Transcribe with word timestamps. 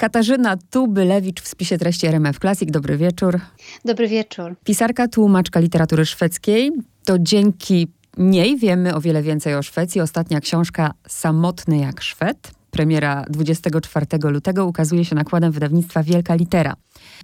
Katarzyna 0.00 0.56
Tubylewicz 0.70 1.40
w 1.40 1.48
spisie 1.48 1.78
treści 1.78 2.06
RMF 2.06 2.38
Classic. 2.38 2.70
Dobry 2.70 2.96
wieczór. 2.96 3.40
Dobry 3.84 4.08
wieczór. 4.08 4.56
Pisarka, 4.64 5.08
tłumaczka 5.08 5.60
literatury 5.60 6.06
szwedzkiej. 6.06 6.72
To 7.04 7.18
dzięki 7.18 7.88
niej 8.18 8.56
wiemy 8.56 8.94
o 8.94 9.00
wiele 9.00 9.22
więcej 9.22 9.54
o 9.54 9.62
Szwecji. 9.62 10.00
Ostatnia 10.00 10.40
książka 10.40 10.94
Samotny 11.08 11.78
jak 11.78 12.00
Szwed. 12.00 12.50
Premiera 12.70 13.24
24 13.30 14.06
lutego 14.22 14.66
ukazuje 14.66 15.04
się 15.04 15.14
nakładem 15.14 15.52
wydawnictwa 15.52 16.02
Wielka 16.02 16.34
Litera. 16.34 16.74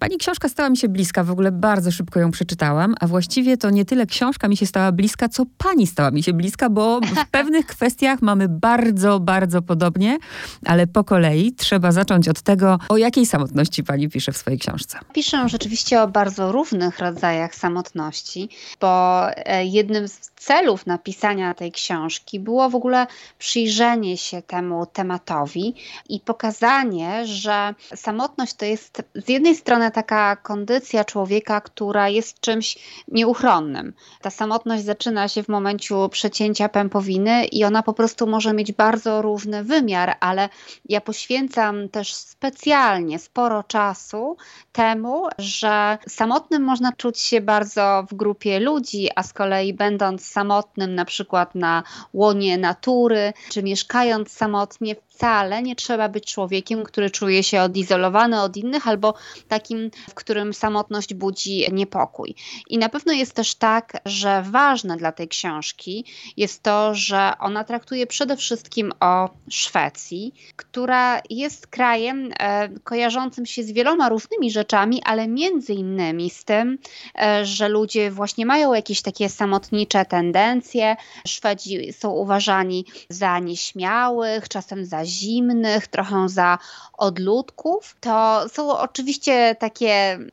Pani 0.01 0.19
książka 0.19 0.49
stała 0.49 0.71
mi 0.71 0.77
się 0.77 0.89
bliska, 0.89 1.25
w 1.25 1.31
ogóle 1.31 1.53
bardzo 1.53 1.91
szybko 1.91 2.21
ją 2.21 2.31
przeczytałam, 2.31 2.95
a 3.01 3.07
właściwie 3.07 3.57
to 3.57 3.71
nie 3.71 3.85
tyle 3.85 4.07
książka 4.07 4.49
mi 4.49 4.57
się 4.57 4.67
stała 4.67 4.93
bliska, 4.93 5.29
co 5.29 5.43
pani 5.59 5.87
stała 5.87 6.11
mi 6.11 6.23
się 6.23 6.33
bliska, 6.33 6.71
bo 6.71 7.01
w 7.01 7.27
pewnych 7.31 7.67
kwestiach 7.67 8.23
mamy 8.23 8.49
bardzo, 8.49 9.21
bardzo 9.21 9.63
podobnie, 9.63 10.19
ale 10.67 10.87
po 10.87 11.05
kolei 11.05 11.53
trzeba 11.53 11.93
zacząć 11.93 12.29
od 12.29 12.43
tego, 12.43 12.79
o 12.89 12.97
jakiej 12.97 13.27
samotności 13.27 13.85
pani 13.85 14.09
pisze 14.09 14.33
w 14.33 14.37
swojej 14.37 14.59
książce. 14.59 14.99
Piszę 15.13 15.49
rzeczywiście 15.49 16.03
o 16.03 16.09
bardzo 16.09 16.53
różnych 16.53 16.99
rodzajach 16.99 17.55
samotności, 17.55 18.49
bo 18.81 19.23
e, 19.31 19.65
jednym 19.65 20.09
z 20.09 20.31
celów 20.37 20.87
napisania 20.87 21.55
tej 21.55 21.73
książki 21.73 22.41
było 22.41 22.71
w 22.71 22.75
ogóle 22.75 23.07
przyjrzenie 23.39 24.17
się 24.17 24.43
temu 24.43 24.87
tematowi 24.87 25.75
i 26.09 26.21
pokazanie, 26.21 27.27
że 27.27 27.75
samotność 27.95 28.55
to 28.55 28.65
jest 28.65 29.03
z 29.15 29.29
jednej 29.29 29.57
strony 29.57 29.86
taka 29.91 30.37
kondycja 30.37 31.05
człowieka, 31.05 31.61
która 31.61 32.09
jest 32.09 32.41
czymś 32.41 32.79
nieuchronnym. 33.09 33.93
Ta 34.21 34.31
samotność 34.31 34.85
zaczyna 34.85 35.29
się 35.29 35.43
w 35.43 35.49
momencie 35.49 35.95
przecięcia 36.11 36.69
pępowiny 36.69 37.45
i 37.45 37.65
ona 37.65 37.83
po 37.83 37.95
prostu 37.95 38.27
może 38.27 38.53
mieć 38.53 38.73
bardzo 38.73 39.23
różny 39.23 39.65
wymiar, 39.65 40.17
ale 40.21 40.49
ja 40.89 41.01
poświęcam 41.01 41.89
też 41.89 42.15
specjalnie 42.15 43.19
sporo 43.19 43.63
czasu 43.63 44.37
temu, 44.73 45.27
że 45.39 45.99
samotnym 46.09 46.63
można 46.63 46.93
czuć 46.93 47.21
się 47.21 47.41
bardzo 47.41 48.05
w 48.11 48.15
grupie 48.15 48.61
ludzi, 48.61 49.09
a 49.17 49.23
z 49.23 49.33
kolei 49.33 49.75
będąc 49.75 50.27
samotnym 50.27 50.95
na 50.95 51.05
przykład 51.05 51.55
na 51.55 51.83
łonie 52.13 52.59
natury, 52.59 53.33
czy 53.51 53.63
mieszkając 53.63 54.33
samotnie, 54.33 54.97
wcale 55.17 55.63
nie 55.63 55.77
trzeba 55.77 56.09
być 56.09 56.33
człowiekiem, 56.33 56.85
który 56.85 57.11
czuje 57.11 57.43
się 57.43 57.63
odizolowany 57.63 58.43
od 58.43 58.57
innych 58.57 58.89
albo 58.89 59.15
takim, 59.49 59.76
w 60.11 60.15
którym 60.15 60.55
samotność 60.55 61.15
budzi 61.15 61.67
niepokój. 61.73 62.35
I 62.69 62.79
na 62.79 62.89
pewno 62.89 63.13
jest 63.13 63.33
też 63.33 63.55
tak, 63.55 64.01
że 64.05 64.43
ważne 64.43 64.97
dla 64.97 65.13
tej 65.13 65.29
książki 65.29 66.05
jest 66.37 66.63
to, 66.63 66.95
że 66.95 67.33
ona 67.41 67.65
traktuje 67.65 68.07
przede 68.07 68.37
wszystkim 68.37 68.93
o 69.01 69.29
Szwecji, 69.51 70.35
która 70.57 71.21
jest 71.31 71.67
krajem 71.67 72.31
e, 72.39 72.69
kojarzącym 72.69 73.47
się 73.47 73.63
z 73.63 73.73
wieloma 73.73 74.09
różnymi 74.09 74.51
rzeczami, 74.51 75.03
ale 75.05 75.29
między 75.29 75.73
innymi 75.75 76.31
z 76.31 76.45
tym, 76.45 76.79
e, 77.19 77.45
że 77.45 77.69
ludzie 77.69 78.11
właśnie 78.11 78.47
mają 78.47 78.75
jakieś 78.75 79.03
takie 79.03 79.29
samotnicze 79.29 80.05
tendencje. 80.05 80.97
Szwedzi 81.27 81.93
są 81.93 82.11
uważani 82.11 82.85
za 83.09 83.39
nieśmiałych, 83.39 84.49
czasem 84.49 84.85
za 84.85 85.05
zimnych, 85.05 85.87
trochę 85.87 86.29
za 86.29 86.59
odludków. 86.99 87.97
To 88.01 88.49
są 88.49 88.79
oczywiście 88.79 89.57
takie 89.59 89.66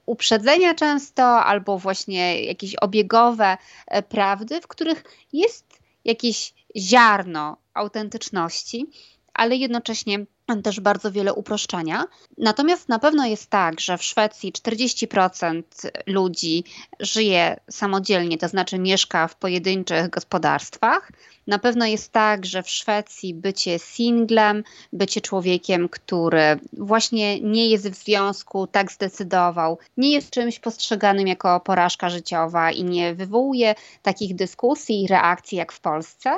uprzedzenia 0.06 0.76
często, 0.76 1.24
albo 1.24 1.78
właśnie 1.78 2.44
jakieś 2.44 2.76
obiegowe 2.76 3.58
e, 3.88 4.04
prawdy, 4.04 4.62
w 4.62 4.68
których 4.68 5.04
jest 5.34 5.80
jakieś 6.06 6.54
ziarno 6.78 7.58
autentyczności, 7.74 8.86
ale 9.34 9.56
jednocześnie 9.56 10.26
też 10.64 10.80
bardzo 10.80 11.12
wiele 11.12 11.34
uproszczenia. 11.34 12.04
Natomiast 12.38 12.90
na 12.90 13.00
pewno 13.00 13.26
jest 13.26 13.50
tak, 13.50 13.80
że 13.80 13.98
w 13.98 14.04
Szwecji 14.04 14.54
40% 14.54 15.64
ludzi 16.08 16.64
żyje 17.00 17.60
samodzielnie, 17.70 18.38
to 18.38 18.48
znaczy 18.48 18.80
mieszka 18.80 19.28
w 19.28 19.36
pojedynczych 19.36 20.10
gospodarstwach. 20.10 21.12
Na 21.48 21.60
pewno 21.60 21.86
jest 21.86 22.12
tak, 22.12 22.46
że 22.46 22.64
w 22.64 22.70
Szwecji 22.70 23.34
bycie 23.34 23.80
singlem, 23.80 24.64
bycie 24.94 25.22
człowiekiem, 25.22 25.90
który 25.90 26.60
właśnie 26.74 27.40
nie 27.42 27.70
jest 27.70 27.90
w 27.90 28.04
związku, 28.04 28.68
tak 28.68 28.92
zdecydował, 28.92 29.78
nie 29.98 30.12
jest 30.12 30.30
czymś 30.30 30.60
postrzeganym 30.60 31.28
jako 31.28 31.60
porażka 31.60 32.10
życiowa 32.10 32.72
i 32.72 32.84
nie 32.84 33.16
wywołuje 33.16 33.76
takich 34.02 34.36
dyskusji 34.36 35.04
i 35.04 35.08
reakcji 35.08 35.58
jak 35.58 35.72
w 35.72 35.80
Polsce. 35.80 36.38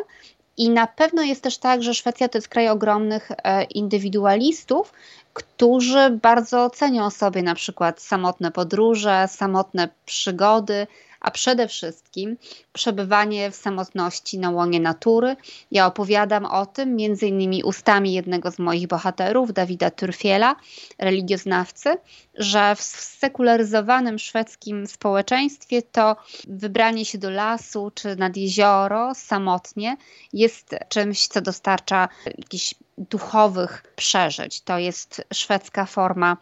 I 0.58 0.70
na 0.70 0.88
pewno 0.88 1.22
jest 1.22 1.44
też 1.44 1.58
tak, 1.58 1.84
że 1.84 1.94
Szwecja 1.94 2.30
to 2.30 2.38
jest 2.38 2.48
kraj 2.48 2.70
ogromnych 2.70 3.32
e, 3.32 3.64
indywidualistów, 3.64 4.94
którzy 5.34 6.10
bardzo 6.10 6.70
cenią 6.70 7.10
sobie 7.10 7.44
na 7.44 7.56
przykład 7.56 8.02
samotne 8.02 8.52
podróże, 8.52 9.28
samotne 9.28 9.90
przygody, 10.06 10.88
a 11.26 11.32
przede 11.32 11.68
wszystkim 11.68 12.38
przebywanie 12.74 13.52
w 13.52 13.56
samotności 13.56 14.40
na 14.40 14.50
łonie 14.50 14.80
natury. 14.80 15.36
Ja 15.72 15.88
opowiadam 15.88 16.46
o 16.46 16.66
tym 16.66 16.96
między 16.96 17.28
innymi 17.28 17.64
ustami 17.64 18.14
jednego 18.14 18.52
z 18.52 18.60
moich 18.60 18.88
bohaterów, 18.88 19.54
Dawida 19.54 19.92
Turfiela, 19.92 20.56
religioznawcy, 21.00 21.98
że 22.34 22.76
w 22.76 22.82
sekularyzowanym 22.82 24.20
szwedzkim 24.20 24.88
społeczeństwie 24.88 25.82
to 25.82 26.16
wybranie 26.48 27.06
się 27.06 27.18
do 27.18 27.30
lasu 27.30 27.92
czy 27.96 28.16
nad 28.16 28.38
jezioro 28.38 29.16
samotnie 29.16 29.98
jest 30.34 30.76
czymś, 30.90 31.28
co 31.28 31.42
dostarcza 31.42 32.10
jakichś 32.38 32.76
duchowych 32.98 33.94
przeżyć. 33.96 34.62
To 34.62 34.78
jest 34.78 35.28
szwedzka 35.34 35.86
forma 35.86 36.38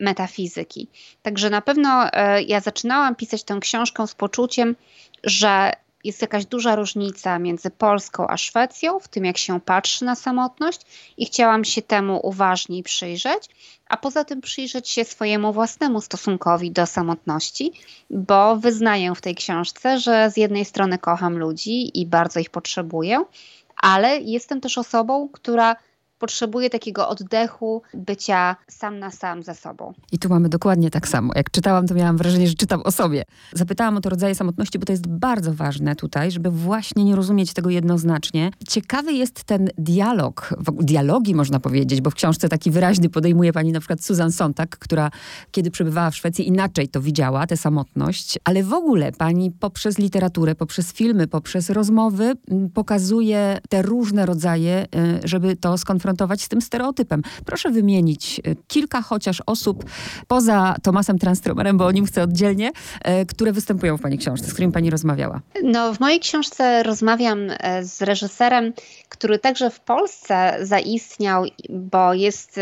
metafizyki. 0.00 0.88
Także 1.22 1.50
na 1.50 1.60
pewno 1.60 2.12
e, 2.12 2.42
ja 2.42 2.60
zaczynałam 2.60 3.16
pisać 3.16 3.44
tę 3.44 3.58
książkę 3.60 4.06
z 4.06 4.14
poczuciem, 4.14 4.76
że 5.24 5.72
jest 6.04 6.22
jakaś 6.22 6.46
duża 6.46 6.76
różnica 6.76 7.38
między 7.38 7.70
Polską 7.70 8.26
a 8.28 8.36
Szwecją 8.36 9.00
w 9.00 9.08
tym, 9.08 9.24
jak 9.24 9.38
się 9.38 9.60
patrzy 9.60 10.04
na 10.04 10.14
samotność, 10.14 10.80
i 11.16 11.26
chciałam 11.26 11.64
się 11.64 11.82
temu 11.82 12.20
uważniej 12.22 12.82
przyjrzeć, 12.82 13.48
a 13.88 13.96
poza 13.96 14.24
tym 14.24 14.40
przyjrzeć 14.40 14.88
się 14.88 15.04
swojemu 15.04 15.52
własnemu 15.52 16.00
stosunkowi 16.00 16.70
do 16.70 16.86
samotności, 16.86 17.72
bo 18.10 18.56
wyznaję 18.56 19.14
w 19.14 19.20
tej 19.20 19.34
książce, 19.34 20.00
że 20.00 20.30
z 20.30 20.36
jednej 20.36 20.64
strony 20.64 20.98
kocham 20.98 21.38
ludzi 21.38 22.00
i 22.00 22.06
bardzo 22.06 22.40
ich 22.40 22.50
potrzebuję, 22.50 23.24
ale 23.76 24.20
jestem 24.20 24.60
też 24.60 24.78
osobą, 24.78 25.28
która 25.32 25.76
potrzebuje 26.18 26.70
takiego 26.70 27.08
oddechu, 27.08 27.82
bycia 27.94 28.56
sam 28.68 28.98
na 28.98 29.10
sam 29.10 29.42
ze 29.42 29.54
sobą. 29.54 29.92
I 30.12 30.18
tu 30.18 30.28
mamy 30.28 30.48
dokładnie 30.48 30.90
tak 30.90 31.08
samo. 31.08 31.32
Jak 31.36 31.50
czytałam, 31.50 31.86
to 31.86 31.94
miałam 31.94 32.16
wrażenie, 32.16 32.48
że 32.48 32.54
czytam 32.54 32.82
o 32.82 32.90
sobie. 32.90 33.24
Zapytałam 33.52 33.96
o 33.96 34.00
te 34.00 34.10
rodzaje 34.10 34.34
samotności, 34.34 34.78
bo 34.78 34.86
to 34.86 34.92
jest 34.92 35.06
bardzo 35.06 35.54
ważne 35.54 35.96
tutaj, 35.96 36.30
żeby 36.30 36.50
właśnie 36.50 37.04
nie 37.04 37.16
rozumieć 37.16 37.52
tego 37.52 37.70
jednoznacznie. 37.70 38.50
Ciekawy 38.68 39.12
jest 39.12 39.44
ten 39.44 39.70
dialog, 39.78 40.54
dialogi 40.72 41.34
można 41.34 41.60
powiedzieć, 41.60 42.00
bo 42.00 42.10
w 42.10 42.14
książce 42.14 42.48
taki 42.48 42.70
wyraźny 42.70 43.08
podejmuje 43.08 43.52
pani 43.52 43.72
na 43.72 43.80
przykład 43.80 44.04
Susan 44.04 44.32
Sontag, 44.32 44.78
która 44.78 45.10
kiedy 45.50 45.70
przebywała 45.70 46.10
w 46.10 46.16
Szwecji 46.16 46.48
inaczej 46.48 46.88
to 46.88 47.00
widziała, 47.00 47.46
tę 47.46 47.56
samotność, 47.56 48.38
ale 48.44 48.62
w 48.62 48.72
ogóle 48.72 49.12
pani 49.12 49.50
poprzez 49.50 49.98
literaturę, 49.98 50.54
poprzez 50.54 50.92
filmy, 50.92 51.26
poprzez 51.26 51.70
rozmowy 51.70 52.34
pokazuje 52.74 53.58
te 53.68 53.82
różne 53.82 54.26
rodzaje, 54.26 54.86
y, 55.24 55.28
żeby 55.28 55.56
to 55.56 55.78
skonfrontować 55.78 56.07
skonfrontować 56.08 56.42
z 56.42 56.48
tym 56.48 56.60
stereotypem. 56.60 57.22
Proszę 57.46 57.70
wymienić 57.70 58.40
e, 58.44 58.54
kilka 58.68 59.02
chociaż 59.02 59.42
osób 59.46 59.84
poza 60.28 60.74
Tomasem 60.82 61.18
Transtromerem, 61.18 61.78
bo 61.78 61.86
o 61.86 61.92
nim 61.92 62.06
chcę 62.06 62.22
oddzielnie, 62.22 62.70
e, 63.02 63.26
które 63.26 63.52
występują 63.52 63.96
w 63.96 64.00
Pani 64.00 64.18
książce, 64.18 64.46
z 64.46 64.52
którym 64.52 64.72
Pani 64.72 64.90
rozmawiała. 64.90 65.40
No, 65.62 65.94
w 65.94 66.00
mojej 66.00 66.20
książce 66.20 66.82
rozmawiam 66.82 67.38
e, 67.50 67.84
z 67.84 68.02
reżyserem, 68.02 68.72
który 69.08 69.38
także 69.38 69.70
w 69.70 69.80
Polsce 69.80 70.58
zaistniał, 70.62 71.44
bo 71.70 72.14
jest 72.14 72.60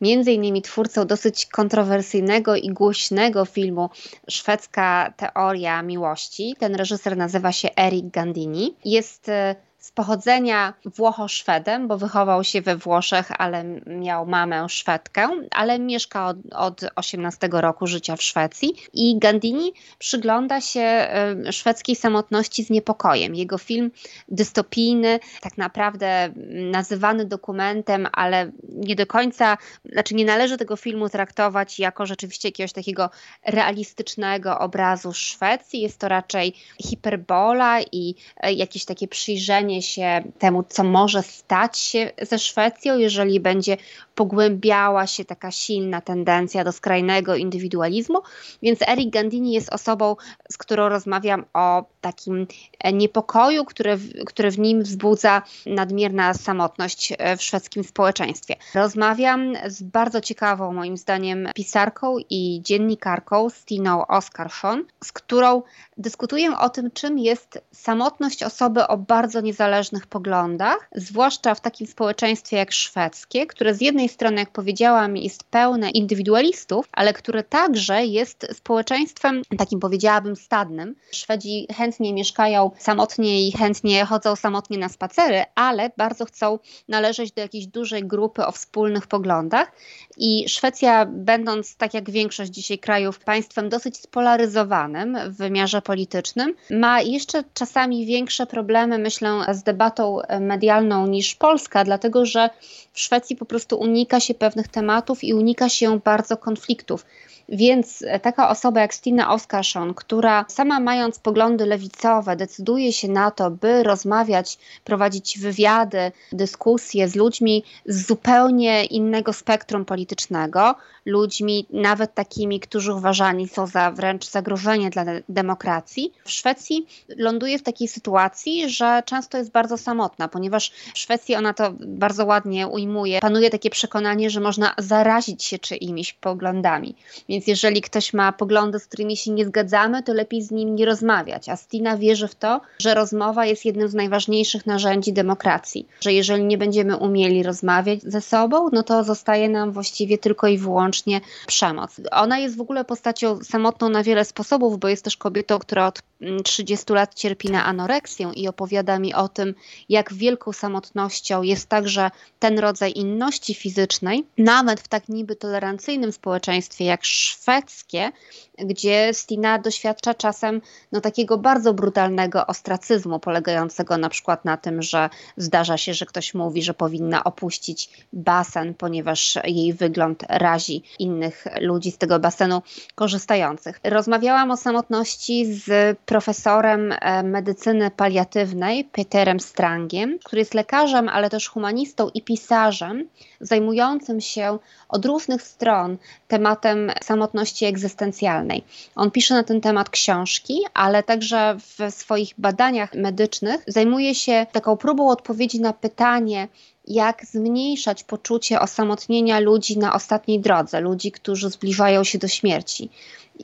między 0.00 0.32
innymi 0.32 0.62
twórcą 0.62 1.06
dosyć 1.06 1.46
kontrowersyjnego 1.46 2.56
i 2.56 2.68
głośnego 2.68 3.44
filmu 3.44 3.90
Szwedzka 4.30 5.12
teoria 5.16 5.82
miłości. 5.82 6.54
Ten 6.58 6.74
reżyser 6.74 7.16
nazywa 7.16 7.52
się 7.52 7.68
Eric 7.76 8.06
Gandini. 8.10 8.74
Jest 8.84 9.30
z 9.78 9.92
pochodzenia 9.92 10.74
Włocho-Szwedem, 10.84 11.88
bo 11.88 11.98
wychował 11.98 12.44
się 12.44 12.62
we 12.62 12.76
Włoszech, 12.76 13.32
ale 13.38 13.64
miał 13.86 14.26
mamę 14.26 14.68
Szwedkę, 14.68 15.28
ale 15.50 15.78
mieszka 15.78 16.26
od, 16.26 16.36
od 16.54 16.80
18 16.96 17.48
roku 17.52 17.86
życia 17.86 18.16
w 18.16 18.22
Szwecji. 18.22 18.74
I 18.92 19.18
Gandini 19.18 19.72
przygląda 19.98 20.60
się 20.60 21.08
szwedzkiej 21.50 21.96
samotności 21.96 22.64
z 22.64 22.70
niepokojem. 22.70 23.34
Jego 23.34 23.58
film 23.58 23.90
dystopijny, 24.28 25.20
tak 25.40 25.58
naprawdę 25.58 26.32
nazywany 26.72 27.24
dokumentem, 27.24 28.08
ale 28.12 28.50
nie 28.68 28.96
do 28.96 29.06
końca, 29.06 29.58
znaczy 29.92 30.14
nie 30.14 30.24
należy 30.24 30.56
tego 30.56 30.76
filmu 30.76 31.08
traktować 31.08 31.78
jako 31.78 32.06
rzeczywiście 32.06 32.48
jakiegoś 32.48 32.72
takiego 32.72 33.10
realistycznego 33.46 34.58
obrazu 34.58 35.12
Szwecji. 35.12 35.80
Jest 35.80 35.98
to 35.98 36.08
raczej 36.08 36.54
hiperbola 36.82 37.80
i 37.92 38.14
e, 38.36 38.52
jakieś 38.52 38.84
takie 38.84 39.08
przyjrzenie 39.08 39.67
się 39.82 40.22
temu, 40.38 40.64
co 40.68 40.84
może 40.84 41.22
stać 41.22 41.78
się 41.78 42.10
ze 42.22 42.38
Szwecją, 42.38 42.98
jeżeli 42.98 43.40
będzie 43.40 43.76
pogłębiała 44.14 45.06
się 45.06 45.24
taka 45.24 45.50
silna 45.50 46.00
tendencja 46.00 46.64
do 46.64 46.72
skrajnego 46.72 47.36
indywidualizmu. 47.36 48.20
Więc 48.62 48.88
Eric 48.88 49.10
Gandini 49.10 49.52
jest 49.52 49.72
osobą, 49.72 50.16
z 50.50 50.58
którą 50.58 50.88
rozmawiam 50.88 51.44
o 51.54 51.84
takim 52.00 52.46
niepokoju, 52.92 53.64
który, 53.64 53.98
który 54.26 54.50
w 54.50 54.58
nim 54.58 54.82
wzbudza 54.82 55.42
nadmierna 55.66 56.34
samotność 56.34 57.12
e, 57.18 57.36
w 57.36 57.42
szwedzkim 57.42 57.84
społeczeństwie. 57.84 58.56
Rozmawiam 58.74 59.52
z 59.66 59.82
bardzo 59.82 60.20
ciekawą, 60.20 60.72
moim 60.72 60.96
zdaniem, 60.96 61.48
pisarką 61.54 62.16
i 62.30 62.60
dziennikarką 62.62 63.50
Stiną 63.50 64.06
Oskarsson, 64.06 64.84
z 65.04 65.12
którą 65.12 65.62
dyskutuję 65.96 66.58
o 66.58 66.70
tym, 66.70 66.90
czym 66.90 67.18
jest 67.18 67.60
samotność 67.72 68.42
osoby 68.42 68.86
o 68.86 68.96
bardzo 68.96 69.42
niezależnych 69.58 70.06
poglądach, 70.06 70.88
zwłaszcza 70.94 71.54
w 71.54 71.60
takim 71.60 71.86
społeczeństwie 71.86 72.56
jak 72.56 72.72
szwedzkie, 72.72 73.46
które 73.46 73.74
z 73.74 73.80
jednej 73.80 74.08
strony, 74.08 74.36
jak 74.40 74.50
powiedziałam, 74.50 75.16
jest 75.16 75.44
pełne 75.44 75.90
indywidualistów, 75.90 76.88
ale 76.92 77.12
które 77.12 77.42
także 77.42 78.04
jest 78.04 78.46
społeczeństwem 78.52 79.42
takim, 79.58 79.80
powiedziałabym, 79.80 80.36
stadnym. 80.36 80.94
Szwedzi 81.12 81.66
chętnie 81.76 82.12
mieszkają 82.12 82.70
samotnie 82.78 83.48
i 83.48 83.52
chętnie 83.52 84.04
chodzą 84.04 84.36
samotnie 84.36 84.78
na 84.78 84.88
spacery, 84.88 85.44
ale 85.54 85.90
bardzo 85.96 86.24
chcą 86.24 86.58
należeć 86.88 87.32
do 87.32 87.40
jakiejś 87.40 87.66
dużej 87.66 88.04
grupy 88.04 88.46
o 88.46 88.52
wspólnych 88.52 89.06
poglądach. 89.06 89.72
I 90.16 90.48
Szwecja, 90.48 91.06
będąc 91.06 91.76
tak 91.76 91.94
jak 91.94 92.10
większość 92.10 92.50
dzisiaj 92.50 92.78
krajów, 92.78 93.18
państwem 93.18 93.68
dosyć 93.68 93.96
spolaryzowanym 93.96 95.18
w 95.28 95.36
wymiarze 95.36 95.82
politycznym, 95.82 96.54
ma 96.70 97.00
jeszcze 97.00 97.44
czasami 97.54 98.06
większe 98.06 98.46
problemy, 98.46 98.98
myślę, 98.98 99.47
z 99.54 99.62
debatą 99.62 100.18
medialną 100.40 101.06
niż 101.06 101.34
Polska, 101.34 101.84
dlatego 101.84 102.26
że 102.26 102.50
w 102.92 103.00
Szwecji 103.00 103.36
po 103.36 103.44
prostu 103.44 103.80
unika 103.80 104.20
się 104.20 104.34
pewnych 104.34 104.68
tematów 104.68 105.24
i 105.24 105.34
unika 105.34 105.68
się 105.68 105.98
bardzo 105.98 106.36
konfliktów. 106.36 107.06
Więc 107.48 108.04
taka 108.22 108.48
osoba 108.48 108.80
jak 108.80 108.94
Stina 108.94 109.32
Oskarsson, 109.32 109.94
która 109.94 110.44
sama 110.48 110.80
mając 110.80 111.18
poglądy 111.18 111.66
lewicowe, 111.66 112.36
decyduje 112.36 112.92
się 112.92 113.08
na 113.08 113.30
to, 113.30 113.50
by 113.50 113.82
rozmawiać, 113.82 114.58
prowadzić 114.84 115.38
wywiady, 115.38 116.12
dyskusje 116.32 117.08
z 117.08 117.14
ludźmi 117.14 117.64
z 117.86 118.06
zupełnie 118.06 118.84
innego 118.84 119.32
spektrum 119.32 119.84
politycznego, 119.84 120.74
ludźmi 121.06 121.66
nawet 121.70 122.14
takimi, 122.14 122.60
którzy 122.60 122.94
uważani 122.94 123.48
są 123.48 123.66
za 123.66 123.90
wręcz 123.90 124.30
zagrożenie 124.30 124.90
dla 124.90 125.04
demokracji. 125.28 126.12
W 126.24 126.30
Szwecji 126.30 126.86
ląduje 127.16 127.58
w 127.58 127.62
takiej 127.62 127.88
sytuacji, 127.88 128.70
że 128.70 129.02
często 129.06 129.38
jest 129.38 129.50
bardzo 129.50 129.76
samotna, 129.76 130.28
ponieważ 130.28 130.72
w 130.94 130.98
Szwecji 130.98 131.34
ona 131.34 131.54
to 131.54 131.72
bardzo 131.80 132.26
ładnie 132.26 132.68
ujmuje. 132.68 133.20
Panuje 133.20 133.50
takie 133.50 133.70
przekonanie, 133.70 134.30
że 134.30 134.40
można 134.40 134.74
zarazić 134.78 135.44
się 135.44 135.58
czyimiś 135.58 136.12
poglądami. 136.12 136.94
Więc 137.28 137.37
jeżeli 137.46 137.82
ktoś 137.82 138.12
ma 138.12 138.32
poglądy, 138.32 138.78
z 138.78 138.86
którymi 138.86 139.16
się 139.16 139.30
nie 139.30 139.46
zgadzamy, 139.46 140.02
to 140.02 140.14
lepiej 140.14 140.42
z 140.42 140.50
nim 140.50 140.74
nie 140.74 140.86
rozmawiać. 140.86 141.48
A 141.48 141.56
Stina 141.56 141.96
wierzy 141.96 142.28
w 142.28 142.34
to, 142.34 142.60
że 142.78 142.94
rozmowa 142.94 143.46
jest 143.46 143.64
jednym 143.64 143.88
z 143.88 143.94
najważniejszych 143.94 144.66
narzędzi 144.66 145.12
demokracji. 145.12 145.86
Że 146.00 146.12
jeżeli 146.12 146.44
nie 146.44 146.58
będziemy 146.58 146.96
umieli 146.96 147.42
rozmawiać 147.42 148.02
ze 148.02 148.20
sobą, 148.20 148.68
no 148.72 148.82
to 148.82 149.04
zostaje 149.04 149.48
nam 149.48 149.72
właściwie 149.72 150.18
tylko 150.18 150.46
i 150.46 150.58
wyłącznie 150.58 151.20
przemoc. 151.46 152.00
Ona 152.10 152.38
jest 152.38 152.56
w 152.56 152.60
ogóle 152.60 152.84
postacią 152.84 153.38
samotną 153.44 153.88
na 153.88 154.02
wiele 154.02 154.24
sposobów, 154.24 154.78
bo 154.78 154.88
jest 154.88 155.04
też 155.04 155.16
kobietą, 155.16 155.58
która 155.58 155.86
od 155.86 156.02
30 156.44 156.84
mm, 156.88 157.00
lat 157.00 157.14
cierpi 157.14 157.50
na 157.50 157.64
anoreksję 157.64 158.32
i 158.34 158.48
opowiada 158.48 158.98
mi 158.98 159.14
o 159.14 159.28
tym, 159.28 159.54
jak 159.88 160.14
wielką 160.14 160.52
samotnością 160.52 161.42
jest 161.42 161.68
także 161.68 162.10
ten 162.38 162.58
rodzaj 162.58 162.92
inności 162.92 163.54
fizycznej, 163.54 164.26
nawet 164.38 164.80
w 164.80 164.88
tak 164.88 165.08
niby 165.08 165.36
tolerancyjnym 165.36 166.12
społeczeństwie 166.12 166.84
jak 166.84 167.04
szwedzkie, 167.34 168.12
gdzie 168.58 169.14
Stina 169.14 169.58
doświadcza 169.58 170.14
czasem 170.14 170.60
no, 170.92 171.00
takiego 171.00 171.38
bardzo 171.38 171.74
brutalnego 171.74 172.46
ostracyzmu, 172.46 173.20
polegającego 173.20 173.98
na 173.98 174.08
przykład 174.08 174.44
na 174.44 174.56
tym, 174.56 174.82
że 174.82 175.10
zdarza 175.36 175.76
się, 175.76 175.94
że 175.94 176.06
ktoś 176.06 176.34
mówi, 176.34 176.62
że 176.62 176.74
powinna 176.74 177.24
opuścić 177.24 178.06
basen, 178.12 178.74
ponieważ 178.74 179.38
jej 179.44 179.72
wygląd 179.72 180.24
razi 180.28 180.82
innych 180.98 181.44
ludzi 181.60 181.90
z 181.90 181.98
tego 181.98 182.18
basenu 182.18 182.62
korzystających. 182.94 183.80
Rozmawiałam 183.84 184.50
o 184.50 184.56
samotności 184.56 185.54
z 185.54 185.98
profesorem 186.06 186.92
e, 186.92 187.22
medycyny 187.22 187.90
paliatywnej 187.90 188.84
Peterem 188.84 189.40
Strangiem, 189.40 190.18
który 190.24 190.40
jest 190.40 190.54
lekarzem, 190.54 191.08
ale 191.08 191.30
też 191.30 191.48
humanistą 191.48 192.08
i 192.14 192.22
pisarzem, 192.22 193.08
zajmującym 193.40 194.20
się 194.20 194.58
od 194.88 195.04
różnych 195.04 195.42
stron 195.42 195.96
tematem 196.28 196.92
samotności 197.02 197.64
egzystencjalnej. 197.64 198.47
On 198.96 199.10
pisze 199.10 199.34
na 199.34 199.42
ten 199.42 199.60
temat 199.60 199.90
książki, 199.90 200.60
ale 200.74 201.02
także 201.02 201.56
w 201.58 201.94
swoich 201.94 202.34
badaniach 202.38 202.94
medycznych 202.94 203.64
zajmuje 203.66 204.14
się 204.14 204.46
taką 204.52 204.76
próbą 204.76 205.10
odpowiedzi 205.10 205.60
na 205.60 205.72
pytanie, 205.72 206.48
jak 206.88 207.24
zmniejszać 207.24 208.04
poczucie 208.04 208.60
osamotnienia 208.60 209.40
ludzi 209.40 209.78
na 209.78 209.94
ostatniej 209.94 210.40
drodze, 210.40 210.80
ludzi, 210.80 211.12
którzy 211.12 211.50
zbliżają 211.50 212.04
się 212.04 212.18
do 212.18 212.28
śmierci. 212.28 212.90